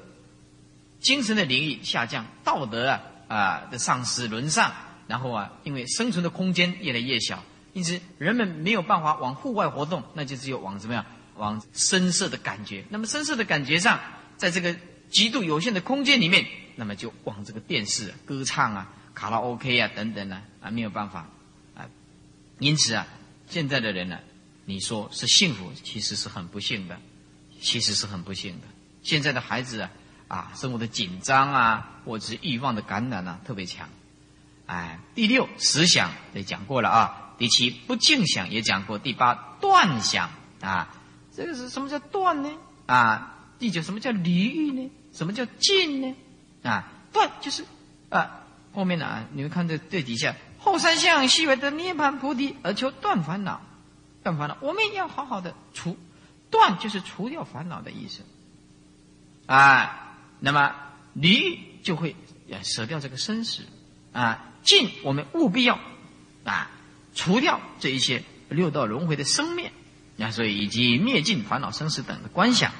[1.00, 4.72] 精神的领域下降，道德啊啊的丧失沦丧，
[5.06, 11.06] 然后啊，因为生存的空间越来越小，因此人们没有办法往户外活动，那就只有往怎么样，
[11.36, 12.84] 往深色的感觉。
[12.88, 14.00] 那么深色的感觉上，
[14.36, 14.74] 在这个
[15.10, 21.28] 极度有限的空间里面，那么就往这个电视、歌唱啊、卡拉 OK 啊等等呢啊没有办法
[21.76, 21.88] 啊。
[22.58, 23.06] 因此啊，
[23.46, 24.18] 现在的人呢。
[24.70, 27.00] 你说是幸福，其实是很不幸的，
[27.58, 28.66] 其实是很不幸的。
[29.02, 29.90] 现在的孩子啊，
[30.28, 33.88] 啊，生活的紧张啊，或者是欲望的感染啊，特别强。
[34.66, 40.88] 哎，第六思想也讲过了啊，第七不净想也讲过，第八断想啊，
[41.34, 42.50] 这个是什么叫断呢？
[42.86, 44.90] 啊，第九什么叫离欲呢？
[45.12, 46.14] 什么叫尽呢？
[46.62, 47.64] 啊，断就是
[48.10, 48.42] 啊，
[48.74, 53.62] 后面呢，你们看这最底下后三项细微的涅盘菩提而求断烦恼。
[54.22, 55.96] 断烦恼，我们要好好的除
[56.50, 58.22] 断，就是除掉烦恼的意思。
[59.46, 60.07] 啊，
[60.40, 60.74] 那么
[61.12, 62.16] 离就会
[62.62, 63.62] 舍掉这个生死
[64.12, 65.78] 啊，尽我们务必要
[66.44, 66.70] 啊
[67.14, 69.72] 除掉这一些六道轮回的生灭
[70.18, 72.72] 啊，所以以及灭尽烦恼生死等的观想。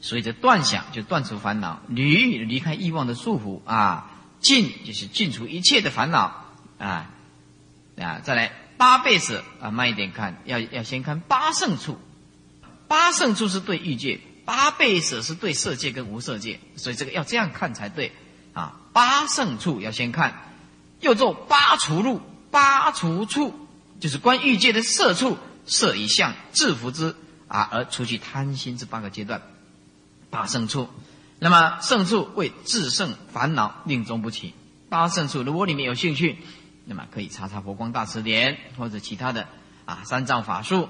[0.00, 4.10] 所以这断想就断除烦恼，离离开欲望的束缚啊，
[4.40, 6.46] 尽就是尽除一切的烦恼
[6.78, 7.10] 啊
[7.98, 8.52] 啊，再来。
[8.80, 12.00] 八倍舍啊，慢一点看，要要先看八圣处。
[12.88, 14.20] 八圣处是对欲界，
[14.50, 18.10] 八倍舍是对色界跟无色界，所以这个要这样看才对
[18.52, 18.80] 啊。
[18.92, 20.42] 八圣处要先看，
[20.98, 22.20] 又做八除路，
[22.50, 23.54] 八除处
[24.00, 27.14] 就是观欲界的色处，色一相制服之
[27.46, 29.40] 啊，而除去贪心这八个阶段。
[30.30, 30.88] 八圣处，
[31.38, 34.52] 那么圣处为自胜烦恼，令终不起。
[34.88, 36.38] 八圣处，如果你们有兴趣。
[36.86, 39.46] 那么可以查查《佛光大辞典》或者其他的
[39.84, 40.88] 啊三藏法术。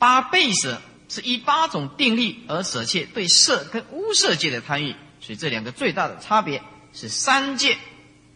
[0.00, 6.62] 八倍舍是以八种定力而舍弃对色跟无色界的贪欲，所以这两个最大的差别
[6.94, 7.76] 是三界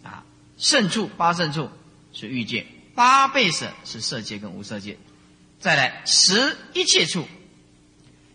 [0.02, 0.26] 啊
[0.58, 1.70] 胜处八胜处
[2.12, 2.66] 是欲界，
[2.96, 4.98] 八倍舍是色界跟无色界。
[5.60, 7.28] 再来十一切处，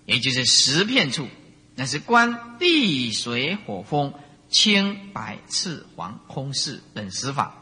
[0.05, 1.27] 也就是十片处，
[1.75, 4.13] 那是观地水火风
[4.49, 7.55] 青白赤黄空四等十法。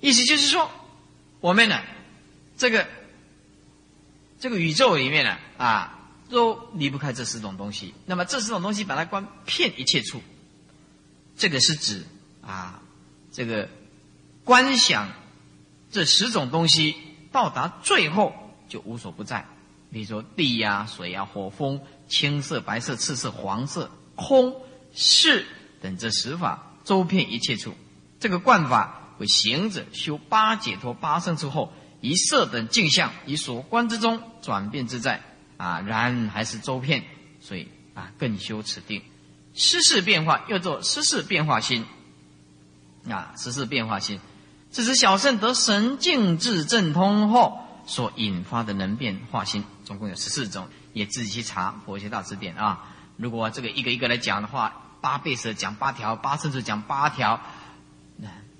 [0.00, 0.70] 意思就是说，
[1.40, 1.82] 我们呢，
[2.56, 2.86] 这个
[4.40, 5.98] 这个宇宙里面呢，啊，
[6.30, 7.94] 都离不开这四种东西。
[8.06, 10.22] 那么这四种东西把它观遍一切处，
[11.36, 12.04] 这个是指
[12.40, 12.80] 啊，
[13.32, 13.68] 这个
[14.44, 15.10] 观想
[15.90, 16.94] 这十种东西
[17.32, 18.32] 到达最后
[18.68, 19.46] 就无所不在。
[19.90, 24.54] 比如说地呀、水呀、火、风、青色、白色、赤色、黄色、空、
[24.92, 25.46] 是
[25.80, 27.74] 等这十法周遍一切处，
[28.20, 28.94] 这个观法。
[29.18, 35.20] 为行者修八解脱八圣之后，以色等镜像，以所观之中转变自在
[35.56, 37.04] 啊，然还是周遍，
[37.40, 39.02] 所以啊更修此定。
[39.54, 41.84] 失事变化又做失事变化心
[43.08, 44.20] 啊，失事变化心，
[44.70, 52.86] 这是小圣得神境智正通后所引发的能变化心，总共有十四种，也自己去查《佛学大辞典》啊。
[53.16, 57.40] 如果这个一个一个来讲的话，八倍舍讲八条，八圣者讲八条。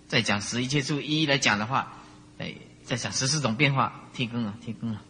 [0.09, 1.93] 再讲十一切处一一来讲的话，
[2.39, 2.55] 哎，
[2.89, 5.03] 再想十四种变化，提更了，提更了，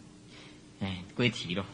[0.81, 1.65] 哎，归题了。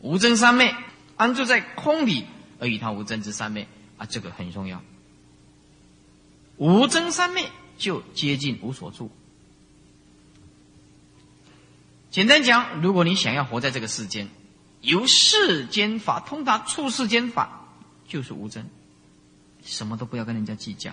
[0.00, 0.72] 无真三昧，
[1.16, 2.26] 安住在空里
[2.60, 3.66] 而与他无真之三昧
[3.98, 4.80] 啊，这个很重要。
[6.58, 9.10] 无真三昧就接近无所住。
[12.12, 14.28] 简单讲，如果你想要活在这个世间，
[14.80, 17.66] 由世间法通达处世间法，
[18.06, 18.70] 就是无真，
[19.64, 20.92] 什么都不要跟人家计较。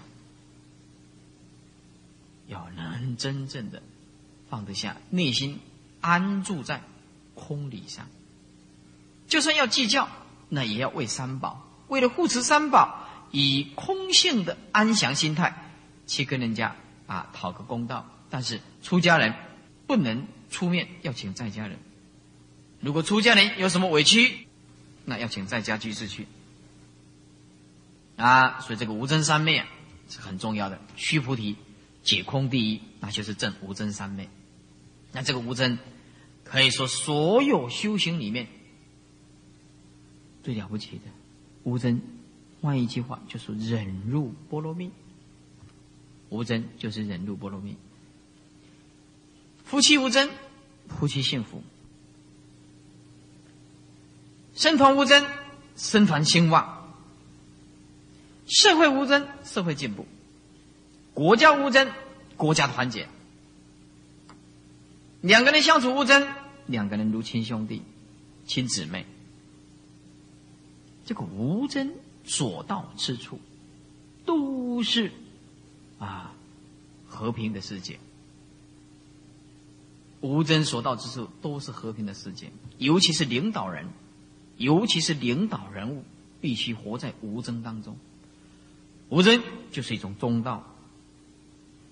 [2.48, 3.84] 要能真正的
[4.50, 5.60] 放得下，内心
[6.02, 6.82] 安住在
[7.34, 8.08] 空理上。
[9.28, 10.08] 就算要计较，
[10.50, 15.72] 那也要为三宝，为了护持三宝，以空性的安详心态
[16.08, 16.76] 去跟人家
[17.08, 18.06] 啊讨个公道。
[18.30, 19.34] 但是出家人
[19.86, 21.78] 不能出面要请在家人，
[22.80, 24.48] 如果出家人有什么委屈，
[25.06, 26.28] 那要请在家居士去。
[28.16, 29.68] 啊，所以这个无真三昧啊
[30.10, 30.80] 是很重要的。
[30.96, 31.56] 须菩提，
[32.08, 34.30] 解空第一，那就是证无真三昧。
[35.12, 35.78] 那这个无真，
[36.46, 38.48] 可以说所有修行里面
[40.42, 41.12] 最了不起的
[41.64, 42.02] 无真。
[42.62, 44.90] 换一句话，就是忍入波罗蜜。
[46.30, 47.76] 无真就是忍入波罗蜜。
[49.66, 50.30] 夫妻无真，
[50.88, 51.62] 夫妻幸福；
[54.56, 55.26] 身团无真，
[55.76, 56.96] 身团兴旺。
[58.48, 60.06] 社会无争，社会进步；
[61.18, 61.90] 国家无争，
[62.36, 63.08] 国家团结。
[65.22, 66.28] 两个人相处无争，
[66.68, 67.82] 两个人如亲兄弟、
[68.46, 69.04] 亲姊妹。
[71.08, 71.92] 这个无争
[72.24, 73.40] 所到之处，
[74.28, 75.12] 都是
[75.98, 76.36] 啊
[77.08, 77.98] 和平的世界。
[80.22, 82.52] 无争所到之处，都是和平的世界。
[82.78, 83.88] 尤其是领导人，
[84.58, 86.04] 尤其是领导人物，
[86.42, 87.98] 必须活在无争当中。
[89.10, 89.42] 无争
[89.72, 90.64] 就是一种中道。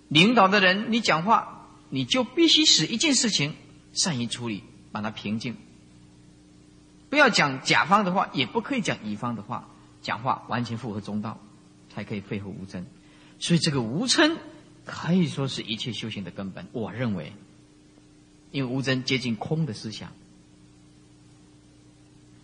[0.07, 3.55] 领导的人，你讲话，你就必须使一件事情
[3.93, 5.55] 善于处理，把它平静。
[7.09, 9.67] 不要讲甲方的话，也不可以讲乙方的话，
[10.01, 11.39] 讲话完全符合中道，
[11.93, 12.85] 才可以配合无争。
[13.39, 14.37] 所以这个无嗔
[14.85, 16.67] 可以说是一切修行的根本。
[16.71, 17.33] 我认为，
[18.51, 20.11] 因为无争接近空的思想，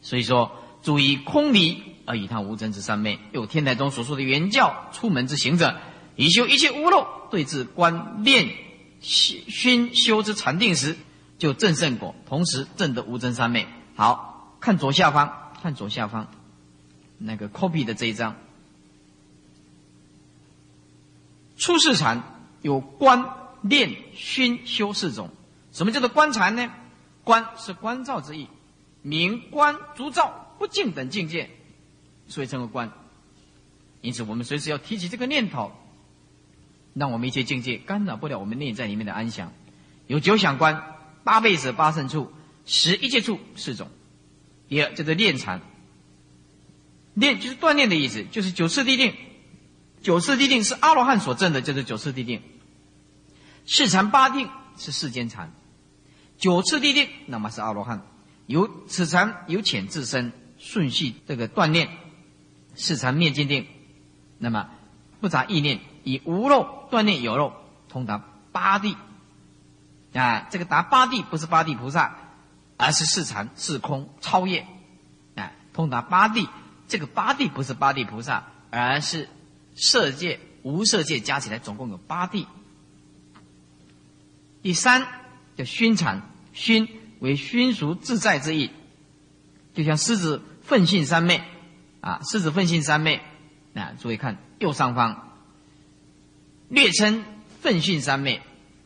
[0.01, 0.51] 所以说
[0.81, 1.83] 注意空理。
[2.03, 5.79] 而以他无真之三昧，有天台中所说的原教出门之行者，
[6.15, 8.49] 以修一切污漏，对治观念
[9.01, 10.97] 熏修之禅定时，
[11.37, 13.67] 就正圣果，同时证得无真三昧。
[13.95, 16.27] 好看左下方，看左下方
[17.17, 18.35] 那个 copy 的这一张，
[21.57, 25.29] 初世禅有观念熏修四种。
[25.71, 26.71] 什么叫做观禅呢？
[27.23, 28.47] 观是观照之意，
[29.01, 31.49] 明观足照不净等境界。
[32.27, 32.91] 所以称为观，
[34.01, 35.71] 因此我们随时要提起这个念头，
[36.93, 39.53] 让我们一切境界干扰不了我们内在里面的安详。
[40.07, 40.83] 有九想观、
[41.23, 42.31] 八辈子、八圣处、
[42.65, 43.89] 十一切处四种。
[44.67, 45.61] 第二叫做练禅，
[47.13, 49.13] 练就是锻炼的意思，就是九次地定。
[50.01, 52.41] 九次地定是阿罗汉所证的，就是九次地定。
[53.65, 55.53] 四禅八定是世间禅，
[56.37, 58.01] 九次地定那么是阿罗汉。
[58.47, 61.89] 由此禅由浅至深，顺序这个锻炼。
[62.73, 63.67] 四禅灭尽定，
[64.39, 64.69] 那么
[65.19, 67.53] 不杂意念，以无漏锻炼有漏，
[67.89, 68.97] 通达八地。
[70.13, 72.17] 啊，这个达八地不是八地菩萨，
[72.77, 74.65] 而是四禅四空超越。
[75.35, 76.49] 啊，通达八地，
[76.87, 79.29] 这个八地不是八地菩萨，而是
[79.75, 82.47] 色界无色界加起来总共有八地。
[84.61, 85.07] 第三
[85.55, 86.21] 叫熏禅，
[86.53, 86.89] 熏
[87.19, 88.71] 为熏熟自在之意，
[89.73, 91.43] 就像狮子奋性三昧。
[92.01, 93.21] 啊，狮子奋性三昧，
[93.75, 95.30] 啊，注意看右上方，
[96.71, 97.23] 略称
[97.59, 98.41] 奋训三昧，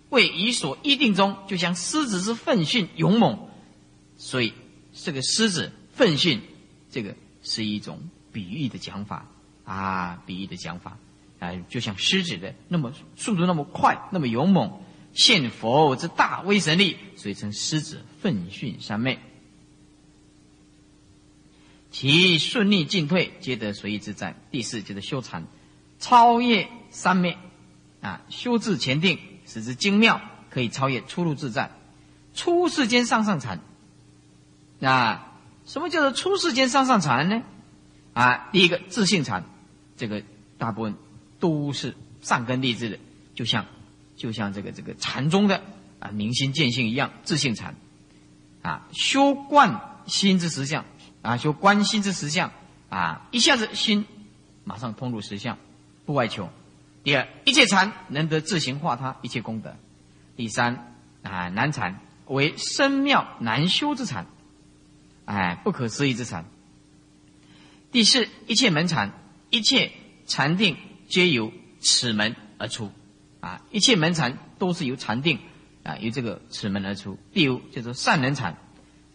[0.09, 3.47] 为以所依定中，就像狮子之奋训勇猛，
[4.17, 4.53] 所以
[4.93, 6.41] 这个狮子奋训，
[6.89, 9.27] 这个是一种比喻的讲法
[9.63, 10.97] 啊，比喻的讲法，
[11.39, 14.81] 啊，就像狮子的那么速度那么快，那么勇猛，
[15.13, 19.19] 现佛之大威神力，所以称狮子奋训三昧。
[21.91, 24.35] 其顺利进退，皆得随意自在。
[24.51, 25.45] 第四就是修禅，
[25.97, 27.37] 超越三昧，
[28.01, 31.71] 啊，修至前定，使之精妙，可以超越出入自在。
[32.33, 33.59] 出世间上上禅，
[34.81, 35.33] 啊，
[35.65, 37.43] 什么叫做出世间上上禅呢？
[38.13, 39.43] 啊，第一个自性禅，
[39.97, 40.23] 这个
[40.57, 40.95] 大部分
[41.39, 42.99] 都是上根立志的，
[43.33, 43.65] 就像
[44.15, 45.61] 就像这个这个禅宗的
[45.99, 47.75] 啊明心见性一样，自性禅，
[48.61, 50.85] 啊，修观心之实相。
[51.21, 52.51] 啊，修观心之实相，
[52.87, 54.05] 啊，一下子心
[54.63, 55.57] 马上通入实相，
[56.05, 56.51] 不外求。
[57.05, 59.77] 第二，一切禅能得自行化他一切功德。
[60.35, 60.91] 第三，
[61.21, 64.25] 啊，难禅为深妙难修之禅，
[65.25, 66.45] 哎，不可思议之禅。
[67.91, 69.13] 第四，一切门禅，
[69.51, 69.91] 一切
[70.25, 70.77] 禅定
[71.07, 72.91] 皆由此门而出，
[73.39, 75.37] 啊，一切门禅都是由禅定
[75.83, 77.19] 啊，由这个此门而出。
[77.31, 78.57] 第五，叫做善人禅。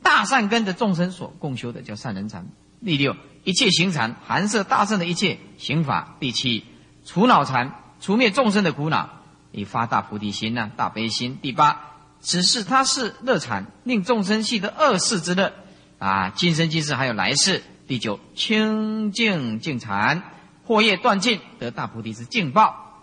[0.01, 2.47] 大善根的众生所共修的叫善人禅。
[2.84, 6.16] 第六，一切行禅含摄大圣的一切行法。
[6.20, 6.64] 第七，
[7.12, 9.11] 除恼禅，除灭众生的苦恼。
[9.50, 11.40] 以发大菩提心呐，大悲心。
[11.42, 11.90] 第八，
[12.20, 15.52] 只是他是乐产，令众生系得二世之乐
[15.98, 17.64] 啊，今生今世还有来世。
[17.88, 20.22] 第九，清净净禅，
[20.68, 23.02] 惑业断尽，得大菩提之净报。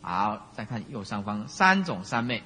[0.00, 2.44] 好，再看右上方三种三昧，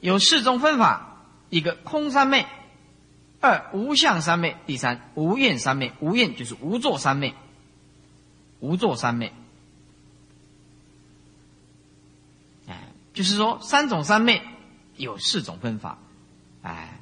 [0.00, 1.16] 有四种分法：
[1.48, 2.44] 一个空三昧，
[3.40, 5.92] 二无相三昧，第三无厌三昧。
[6.00, 7.34] 无厌就是无作三昧，
[8.60, 9.32] 无作三昧。
[12.68, 14.42] 哎，就是说三种三昧
[14.96, 15.98] 有四种分法，
[16.62, 16.96] 哎。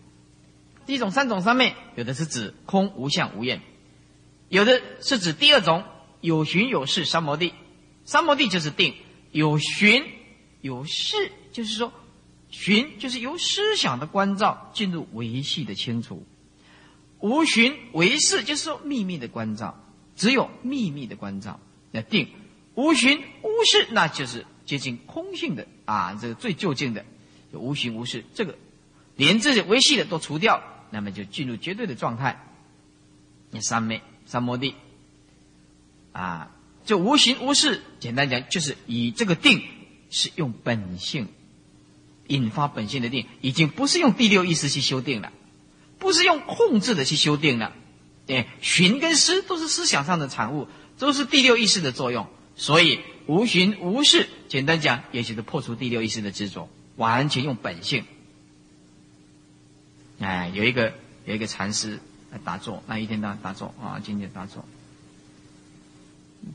[0.86, 3.60] 第一种三种三昧，有的是指空无相无厌，
[4.48, 5.84] 有的是指第二种
[6.22, 7.52] 有寻有视三摩地。
[8.06, 8.94] 三摩地就是定，
[9.30, 10.02] 有寻
[10.62, 11.92] 有视，就是说
[12.48, 16.22] 寻就是由思想的关照进入维系的清除；
[17.20, 19.78] 无寻为视，就是说秘密的关照，
[20.18, 21.58] 只有秘密的关照。
[21.90, 22.28] 那定
[22.74, 27.06] 无寻无视，那就是接近空性的啊，这个最究竟的，
[27.50, 28.58] 就无寻无视，这个
[29.16, 30.62] 连这些维系的都除掉。
[30.90, 32.42] 那么就进入绝对的状态，
[33.50, 34.74] 那三昧三摩地，
[36.12, 36.50] 啊，
[36.86, 37.82] 就无形无事。
[38.00, 39.62] 简单讲，就是以这个定
[40.08, 41.28] 是用本性
[42.26, 45.30] 引发本性的定，已经不是用第六意识去修定了，
[45.98, 47.74] 不是用控制的去修定了。
[48.28, 50.68] 对，寻跟思都是思想上的产物，
[50.98, 52.28] 都是第六意识的作用。
[52.56, 58.04] 所以无寻无事，简单讲，也就是破除第六意识的执着，完全用本性。
[60.20, 60.92] 哎，有一个
[61.24, 62.00] 有一个禅师
[62.30, 64.62] 来打坐，那一天他打坐啊，今天打坐，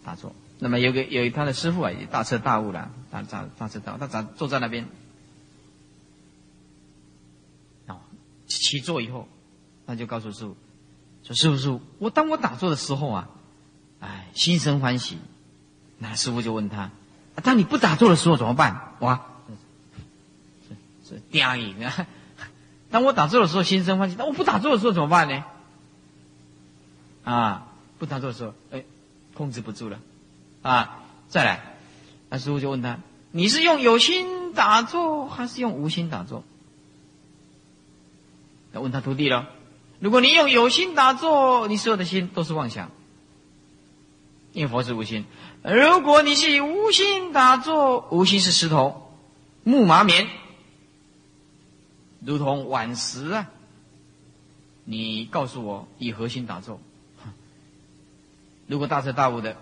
[0.03, 0.35] 打坐。
[0.59, 4.87] 那么有个有他的师傅啊，也大彻大悟了，大大大彻大悟，他咋坐在那边？
[7.87, 7.99] 哦，
[8.45, 9.27] 起坐以后，
[9.87, 10.55] 他就告诉师傅
[11.23, 13.29] 说：“师傅，师傅，我当我打坐的时候啊，
[13.99, 15.17] 哎，心生欢喜。”
[15.99, 16.91] 那师傅就问他
[17.43, 19.21] ：“当你不打坐的时候怎么办？”哇，
[20.67, 20.75] 是
[21.15, 22.07] 是电影啊。
[22.91, 25.43] 当我打坐的时候心生欢喜，那我不打坐的时候怎么办呢？
[27.23, 27.67] 啊，
[27.97, 28.83] 不打坐的时候，哎，
[29.33, 29.99] 控制不住了，
[30.61, 31.77] 啊，再来，
[32.29, 32.99] 那师傅就问他：
[33.31, 36.43] 你是用有心打坐还是用无心打坐？
[38.73, 39.47] 要问他徒弟了。
[40.03, 42.91] 如果你用有心打坐，你所有的心都是妄想，
[44.51, 45.23] 因为佛是无心；
[45.63, 49.15] 如果你是以无心打坐，无心是石头、
[49.63, 50.27] 木麻棉。
[52.19, 53.49] 如同晚时啊，
[54.83, 56.81] 你告诉我以核心打坐。
[58.67, 59.55] 如果大彻大悟的，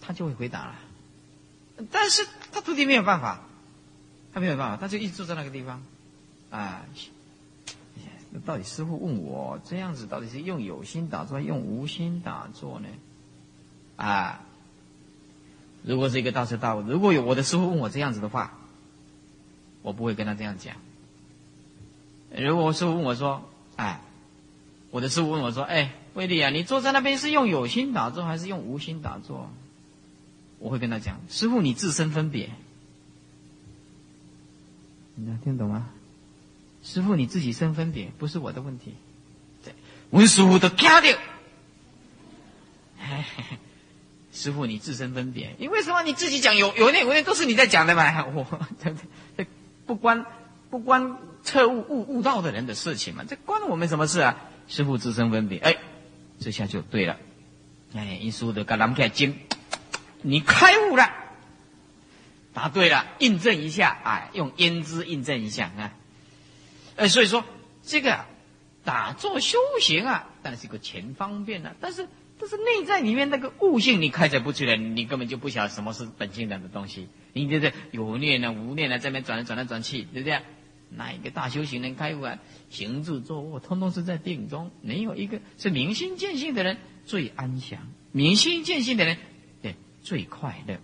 [0.00, 0.74] 他就会回答了。
[1.92, 3.46] 但是他徒弟没有办法，
[4.34, 5.80] 他没有办法，他就一直坐在那个地方。
[6.50, 6.82] 啊，
[8.44, 12.88] 到底师傅问我这样子到底是用有心打坐，用无心打坐呢？
[13.96, 14.42] 啊，
[15.82, 18.58] 如果是一个大彻大悟，如果有我的师傅问我这样子的话。
[19.82, 20.74] 我不会跟他这样讲。
[22.36, 24.00] 如果我师傅问我说：“哎，
[24.90, 29.48] 我的师傅问我说：‘哎，威利啊，你坐在那边是用有心打坐还是用无心打坐？’
[30.58, 32.50] 我会跟他讲：‘师傅，你自身分别。’
[35.14, 35.88] 你能听懂吗？
[36.86, 38.94] 师傅你自己生分别，不是我的问题。
[39.64, 39.74] 对，
[40.10, 41.18] 文师傅都卡掉。
[44.32, 48.24] 师傅你自身分别，你为什么你自己讲有有那有那都是你在讲的嘛？
[48.32, 48.46] 我
[49.36, 49.46] 这。
[49.86, 50.26] 不关
[50.68, 53.24] 不关彻悟悟悟道的人的事情嘛？
[53.28, 54.36] 这关我们什么事啊？
[54.66, 55.76] 师傅自身分别，哎，
[56.40, 57.16] 这下就对了。
[57.94, 59.38] 哎，因书的格兰克经，
[60.22, 61.08] 你开悟了，
[62.52, 65.92] 答对了，印证一下，哎，用胭脂印证一下啊。
[66.96, 67.44] 哎，所以说
[67.82, 68.28] 这个啊
[68.84, 72.08] 打坐修行啊，当然是个前方便了，但是
[72.38, 77.08] 但是内在里面那个悟性你开采不出来，你根本就不晓得什么是本性的东西。
[77.32, 80.40] 你觉得有念呢，无念呢，这边转来转来转去，对不对？
[80.88, 82.38] 哪一个大修行人开悟啊？
[82.70, 87.80] 行住坐卧，通通是在定中，没有一个是明心见性的人最安详，
[88.12, 89.18] 明心见性的人
[89.62, 90.78] 对最快乐，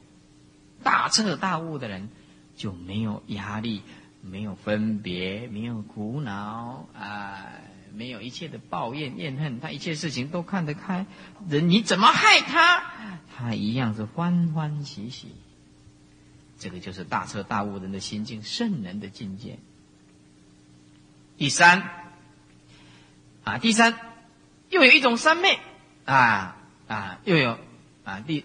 [0.83, 2.09] 大彻大悟的人
[2.57, 3.83] 就没有压力，
[4.23, 7.45] 没有分别，没有苦恼啊，
[7.93, 11.07] 没有一切的抱怨怨恨，他一切事情都看得开。
[11.49, 12.85] 人你怎么害他，
[13.37, 15.35] 他一样是欢欢喜喜。
[16.59, 19.59] 这个就是大彻大悟人的心境，圣人的境界。
[21.37, 21.83] 第三，
[23.43, 23.99] 啊，第三，
[24.71, 25.59] 又有一种三昧，
[26.05, 27.59] 啊啊，又有
[28.05, 28.45] 啊第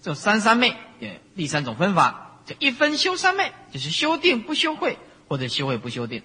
[0.00, 4.96] 这三三昧，对，第三种分法，叫一分修三昧，就是修定不修慧，
[5.28, 6.22] 或者修会不修定。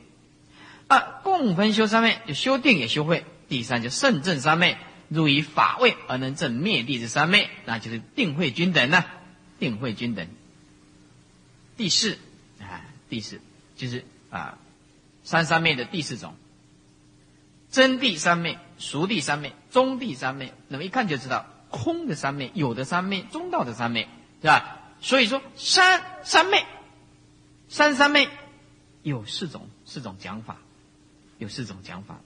[0.87, 3.25] 二共分修三昧，就修定也修会。
[3.47, 4.77] 第三就圣正三昧，
[5.09, 9.03] 入以法位而能证灭地之三昧，那就是定慧均等呢。
[9.59, 10.27] 定慧均等。
[11.77, 12.17] 第四
[12.59, 13.41] 啊，第四
[13.75, 14.57] 就是啊，
[15.23, 16.35] 三三昧的第四种，
[17.71, 20.53] 真谛三昧、熟谛三昧、中谛三昧。
[20.67, 24.07] 那么一看就知道，空的三昧、有的三昧、中道的三昧，
[24.41, 24.79] 是吧？
[25.01, 26.63] 所以说三三昧、
[27.69, 28.29] 三三昧
[29.03, 30.57] 有四种四种讲法，
[31.37, 32.19] 有四种讲法。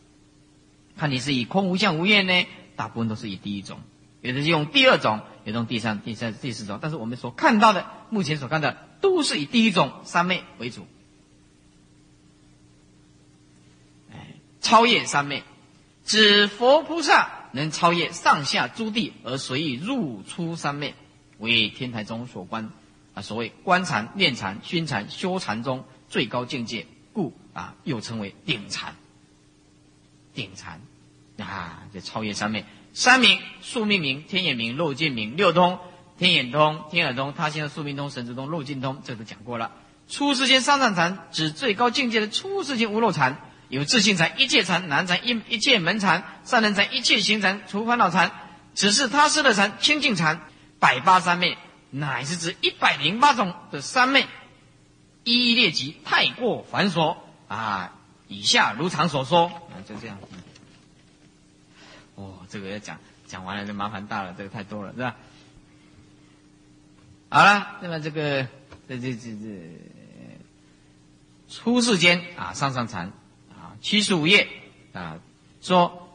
[0.97, 2.45] 看你是以空无相无愿呢，
[2.75, 3.79] 大部分都是以第一种，
[4.21, 6.79] 有的是用第二种，有的用第三、第三、第四种。
[6.81, 8.77] 但是我们所看到的，目前所看到的。
[9.01, 10.87] 都是以第一种三昧为主，
[14.11, 15.43] 哎，超越三昧，
[16.05, 20.95] 指佛菩萨能超越上下诸地而随意入出三昧，
[21.37, 22.71] 为天台中所观
[23.13, 23.21] 啊。
[23.21, 25.83] 所谓观禅、念禅、熏禅、修禅中
[26.15, 28.95] 最高境界，故啊又称为顶禅。
[30.33, 30.79] 顶禅
[31.37, 32.63] 啊，这超越三昧，
[32.93, 35.77] 三名：宿命名、天眼明、漏尽明、六通。
[36.17, 39.73] 天眼通、天耳通、他心的宿命通、神智通、漏尽通，这都讲过了。
[40.07, 48.31] 初世间三藏禅指最高境界的初世间无漏禅，有自性禅、一切禅、难禅、一一切门禅、善人禅、一切行禅、除烦恼禅，
[48.73, 50.39] 只是他师的禅、清净禅、
[50.79, 51.57] 百八三昧，
[51.89, 54.25] 乃是指一百零八种的三昧，
[55.25, 57.17] 一一列举太过繁琐
[57.49, 57.91] 啊。
[58.27, 60.17] 以下如常所说，啊，就这样。
[62.15, 62.97] 哦，这个要讲
[63.27, 65.15] 讲完了就麻烦大了，这个太多了，是吧？
[67.29, 68.47] 好了，那么这个
[68.89, 69.79] 这这这这
[71.49, 73.13] 出世间啊，上上禅
[73.51, 74.47] 啊，七十五页
[74.93, 75.19] 啊，
[75.61, 76.09] 说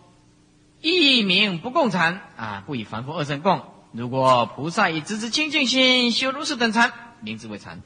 [0.80, 3.62] 一名不共禅啊，不以凡夫二乘共。
[3.92, 7.82] 如果菩萨以直直清净心修如是等禅，名字为禅。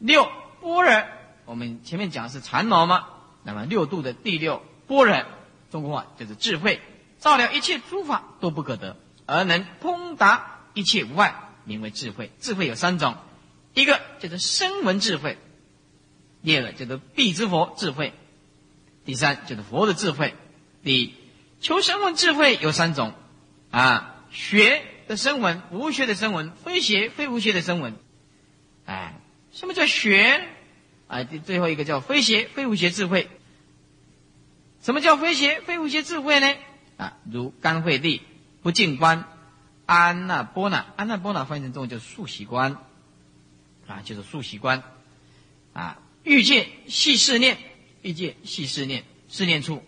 [0.00, 0.24] 六
[0.60, 1.04] 般若，
[1.44, 3.06] 我们前面讲的是禅毛嘛，
[3.44, 5.24] 那么六度的第六般若，
[5.70, 6.80] 中国话就是智慧，
[7.20, 8.96] 照料一切诸法都不可得，
[9.26, 11.46] 而能通达一切无碍。
[11.64, 13.16] 名为智慧，智慧有三种，
[13.74, 15.38] 一个叫做声闻智慧，
[16.42, 18.14] 第二个叫做必之佛智慧，
[19.04, 20.34] 第三就是佛的智慧。
[20.82, 21.14] 第一
[21.60, 23.12] 求声闻智慧有三种，
[23.70, 27.94] 啊，学的声闻，无学的声闻，非学非无学的声闻。
[28.86, 29.20] 哎，
[29.52, 30.46] 什么叫学？
[31.08, 33.28] 啊，最后一个叫非学非无学智慧。
[34.82, 36.54] 什么叫非学非无学智慧呢？
[36.96, 38.22] 啊，如甘惠地
[38.62, 39.24] 不净观。
[39.86, 42.76] 安那波那，安那波那翻译成中文就是速习观，
[43.88, 44.84] 啊，就是速习观，
[45.72, 47.58] 啊，欲界系试念，
[48.02, 49.82] 欲界系试念，试念处，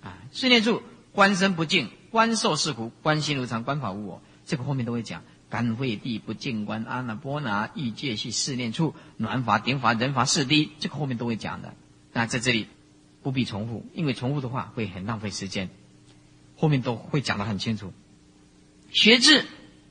[0.00, 0.80] 啊，试念处
[1.10, 4.22] 观身不净，观受是苦，观心如常，观法无我。
[4.46, 5.24] 这个后面都会讲。
[5.50, 11.74] 甘慧地不净观，阿那波那欲界系试念处，暖法、顶法、人法、四谛，这个后面都会讲的。
[12.12, 12.66] 那在这里
[13.22, 15.70] 不必重复，因为重复的话会很浪费时间，
[16.56, 17.92] 后面都会讲得很清楚。
[18.90, 19.44] 学智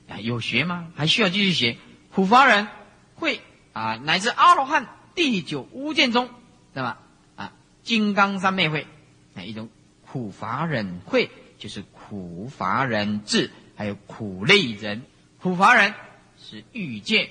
[0.08, 0.92] 啊，有学吗？
[0.96, 1.78] 还需要继续学。
[2.12, 2.68] 普法人
[3.16, 3.42] 会
[3.74, 6.30] 啊，乃至阿罗汉第九无间中，
[6.74, 7.00] 对吧？
[7.36, 7.54] 啊，
[7.84, 8.88] 金刚三昧会
[9.36, 9.70] 啊，一种
[10.06, 15.04] 苦法忍会，就是苦法忍智，还有苦类人。
[15.42, 15.94] 苦法人
[16.40, 17.30] 是欲界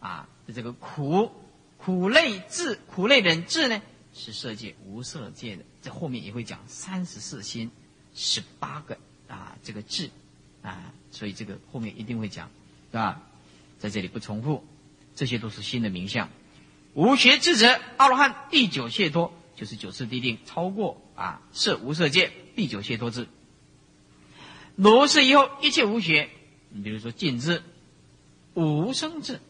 [0.00, 1.30] 啊这个苦，
[1.76, 3.82] 苦类智，苦类忍智呢
[4.14, 5.64] 是色界无色界的。
[5.82, 7.70] 这后面也会讲三十四心，
[8.14, 8.96] 十八个
[9.28, 10.10] 啊这个智
[10.62, 10.92] 啊。
[11.10, 12.50] 所以这个后面一定会讲，
[12.90, 13.22] 是吧？
[13.78, 14.64] 在这里不重复，
[15.14, 16.28] 这些都是新的名相。
[16.94, 23.28] 无学智者，阿罗汉第九解脱就是九次地定，超过啊色无色界第九解脱智。
[24.74, 26.28] 如是以后一切无学，
[26.70, 27.62] 你比如说静智、
[28.54, 29.40] 无生智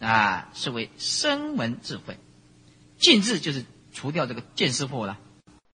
[0.00, 2.18] 啊，是为声闻智慧。
[2.98, 5.18] 静智就是除掉这个见识惑了，